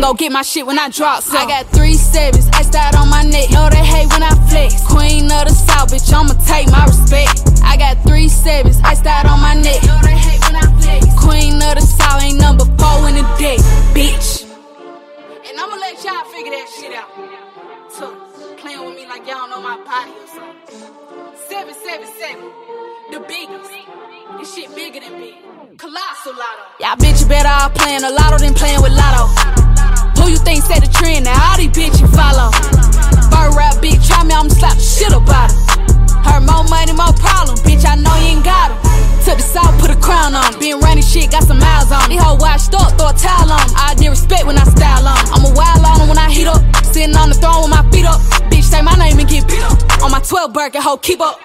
Go 0.09 0.14
get 0.14 0.32
my 0.32 0.40
shit 0.40 0.64
when 0.64 0.78
I 0.78 0.88
drop 0.88 1.22
some. 1.22 1.36
I 1.36 1.44
got 1.44 1.66
three 1.66 1.92
sevens, 1.92 2.48
iced 2.54 2.74
out 2.74 2.96
on 2.96 3.11
my 3.11 3.22
neck. 3.24 3.50
Know 3.50 3.68
they 3.68 3.84
hate 3.84 4.09
when 4.09 4.22
I 4.22 4.32
flex. 4.48 4.80
Queen 4.88 5.24
of 5.24 5.44
the 5.44 5.52
South, 5.52 5.92
bitch, 5.92 6.09
I'ma 6.09 6.32
take 6.48 6.70
my 6.72 6.86
respect. 6.86 7.61
I 7.62 7.76
got 7.76 8.02
three 8.09 8.30
sevens, 8.30 8.80
iced 8.82 9.04
out 9.04 9.26
on 9.26 9.38
my 9.38 9.52
neck. 9.52 9.84
Know 9.84 10.00
they 10.00 10.16
hate 10.16 10.40
when 10.48 10.56
I 10.56 10.64
flex. 10.80 11.04
Queen 11.20 11.61
of 11.61 11.76
the 11.76 11.84
South, 11.84 12.22
ain't 12.22 12.40
number 12.40 12.64
four 12.80 13.04
in 13.04 13.20
the 13.20 13.26
deck, 13.36 13.61
bitch. 13.92 14.48
And 15.44 15.61
I'ma 15.61 15.76
let 15.76 16.02
y'all 16.02 16.24
figure 16.32 16.56
that 16.56 16.72
shit 16.72 16.96
out. 16.96 17.12
So, 17.92 18.09
playing 18.56 18.80
with 18.80 18.96
me 18.96 19.04
like 19.04 19.28
y'all 19.28 19.46
know 19.52 19.61
my 19.61 19.76
body 19.76 20.16
or 20.16 20.28
something. 20.32 20.88
777, 21.52 23.12
the 23.12 23.20
biggest. 23.28 23.76
This 24.40 24.54
shit 24.54 24.74
bigger 24.74 25.00
than 25.00 25.20
me. 25.20 25.36
Colossal 25.76 26.32
lotto. 26.32 26.64
Y'all 26.80 26.96
bitches 26.96 27.28
better 27.28 27.52
all 27.52 27.68
playing 27.76 28.04
a 28.04 28.09
Latto 28.09 28.40
than 28.40 28.54
playing 28.54 28.80
with 28.80 28.96
lotto. 28.96 29.78
Who 30.19 30.31
you 30.31 30.39
think 30.39 30.62
set 30.64 30.83
the 30.83 30.91
trend? 30.91 31.25
Now 31.25 31.37
all 31.51 31.57
these 31.57 31.71
bitches 31.71 32.11
follow. 32.14 32.51
Bird 33.31 33.55
rap 33.57 33.79
bitch, 33.83 34.07
try 34.07 34.25
me, 34.25 34.35
I'ma 34.35 34.51
slap 34.51 34.77
the 34.77 34.83
shit 34.83 35.12
about 35.12 35.51
her. 35.51 35.59
Her 36.27 36.41
more 36.41 36.64
money, 36.69 36.93
more 36.93 37.14
problem. 37.16 37.57
Bitch, 37.64 37.87
I 37.87 37.97
know 37.97 38.14
you 38.21 38.37
ain't 38.37 38.45
got 38.45 38.71
'em. 38.71 38.79
To 39.25 39.37
the 39.37 39.43
south, 39.43 39.79
put 39.81 39.91
a 39.91 39.97
crown 39.97 40.35
on. 40.35 40.59
Been 40.59 40.81
running 40.81 41.05
shit, 41.05 41.31
got 41.31 41.45
some 41.45 41.59
miles 41.59 41.93
on. 41.93 42.09
These 42.09 42.23
hoes 42.23 42.41
washed 42.41 42.75
up, 42.75 42.97
throw 42.99 43.09
a 43.09 43.12
towel 43.14 43.53
on. 43.53 43.66
I 43.77 43.95
did 43.95 44.09
respect 44.11 44.47
when 44.47 44.57
I 44.59 44.64
style 44.64 45.07
on. 45.07 45.19
I'm 45.35 45.45
a 45.45 45.53
wild 45.55 45.85
on 45.85 46.09
when 46.09 46.19
I 46.19 46.31
heat 46.31 46.47
up. 46.47 46.62
Sitting 46.93 47.16
on 47.16 47.29
the 47.29 47.35
throne 47.35 47.62
with 47.62 47.71
my 47.71 47.85
feet 47.91 48.07
up. 48.07 48.21
Bitch, 48.51 48.64
say 48.64 48.83
my 48.83 48.95
name 48.97 49.19
and 49.19 49.29
get 49.29 49.47
beat 49.47 49.62
up. 49.62 49.79
On 50.03 50.11
my 50.11 50.21
12 50.21 50.53
Birkin, 50.53 50.81
hoe, 50.81 50.97
keep 50.97 51.21
up. 51.21 51.39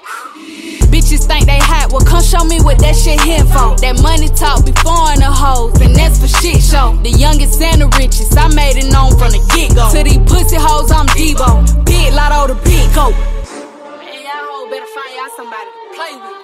Bitches 0.93 1.26
think 1.26 1.45
they 1.45 1.59
hot, 1.59 1.91
well 1.91 2.05
come 2.05 2.22
show 2.22 2.43
me 2.45 2.61
what 2.61 2.80
that 2.80 2.95
shit 2.95 3.20
here 3.22 3.43
for. 3.49 3.76
That 3.82 3.99
money 4.01 4.30
talk 4.30 4.66
be 4.66 4.72
foreign 4.80 5.20
the 5.20 5.28
hoes, 5.28 5.74
and 5.82 5.95
that's 5.95 6.22
for 6.22 6.30
shit 6.30 6.61
show. 6.61 6.95
The 7.03 7.11
youngest 7.11 7.59
and 7.61 7.82
the 7.82 7.89
richest, 7.99 8.38
I 8.38 8.47
made 8.53 8.78
it 8.78 8.88
known 8.91 9.18
from 9.18 9.34
the 9.34 9.41
get 9.51 9.76
go. 9.76 9.89
To 9.91 9.99
these 10.03 10.22
pussy 10.30 10.55
hoes, 10.55 10.91
I'm 10.91 11.07
Debo. 11.18 11.66
Big 11.86 12.14
Latto 12.14 12.47
the 12.47 12.57
big 12.64 12.86
coat. 12.93 13.11
Man, 13.11 14.22
y'all 14.22 14.45
hoes 14.47 14.70
better 14.70 14.89
find 14.93 15.11
y'all 15.18 15.34
somebody 15.36 15.68
to 15.68 15.84
play 15.97 16.14
with. 16.22 16.39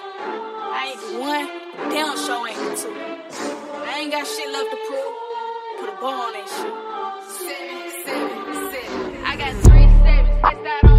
I 0.70 0.80
ain't 0.90 1.00
the 1.00 1.10
one, 1.22 1.46
damn 1.94 2.16
show 2.18 2.46
ain't 2.46 2.58
the 2.58 2.74
two. 2.76 2.92
I 3.86 4.04
ain't 4.04 4.12
got 4.12 4.26
shit 4.26 4.50
left 4.52 4.70
to 4.70 4.78
prove. 4.84 5.14
Put 5.80 5.88
a 5.88 5.96
ball 5.96 6.28
on 6.28 6.32
that 6.34 6.44
shit. 6.44 6.74
Seven, 7.40 7.88
seven, 8.04 8.38
seven. 8.68 9.24
I 9.24 9.32
got 9.38 9.52
three 9.64 9.88
sevens. 10.04 10.42
That's 10.42 10.62
that. 10.66 10.89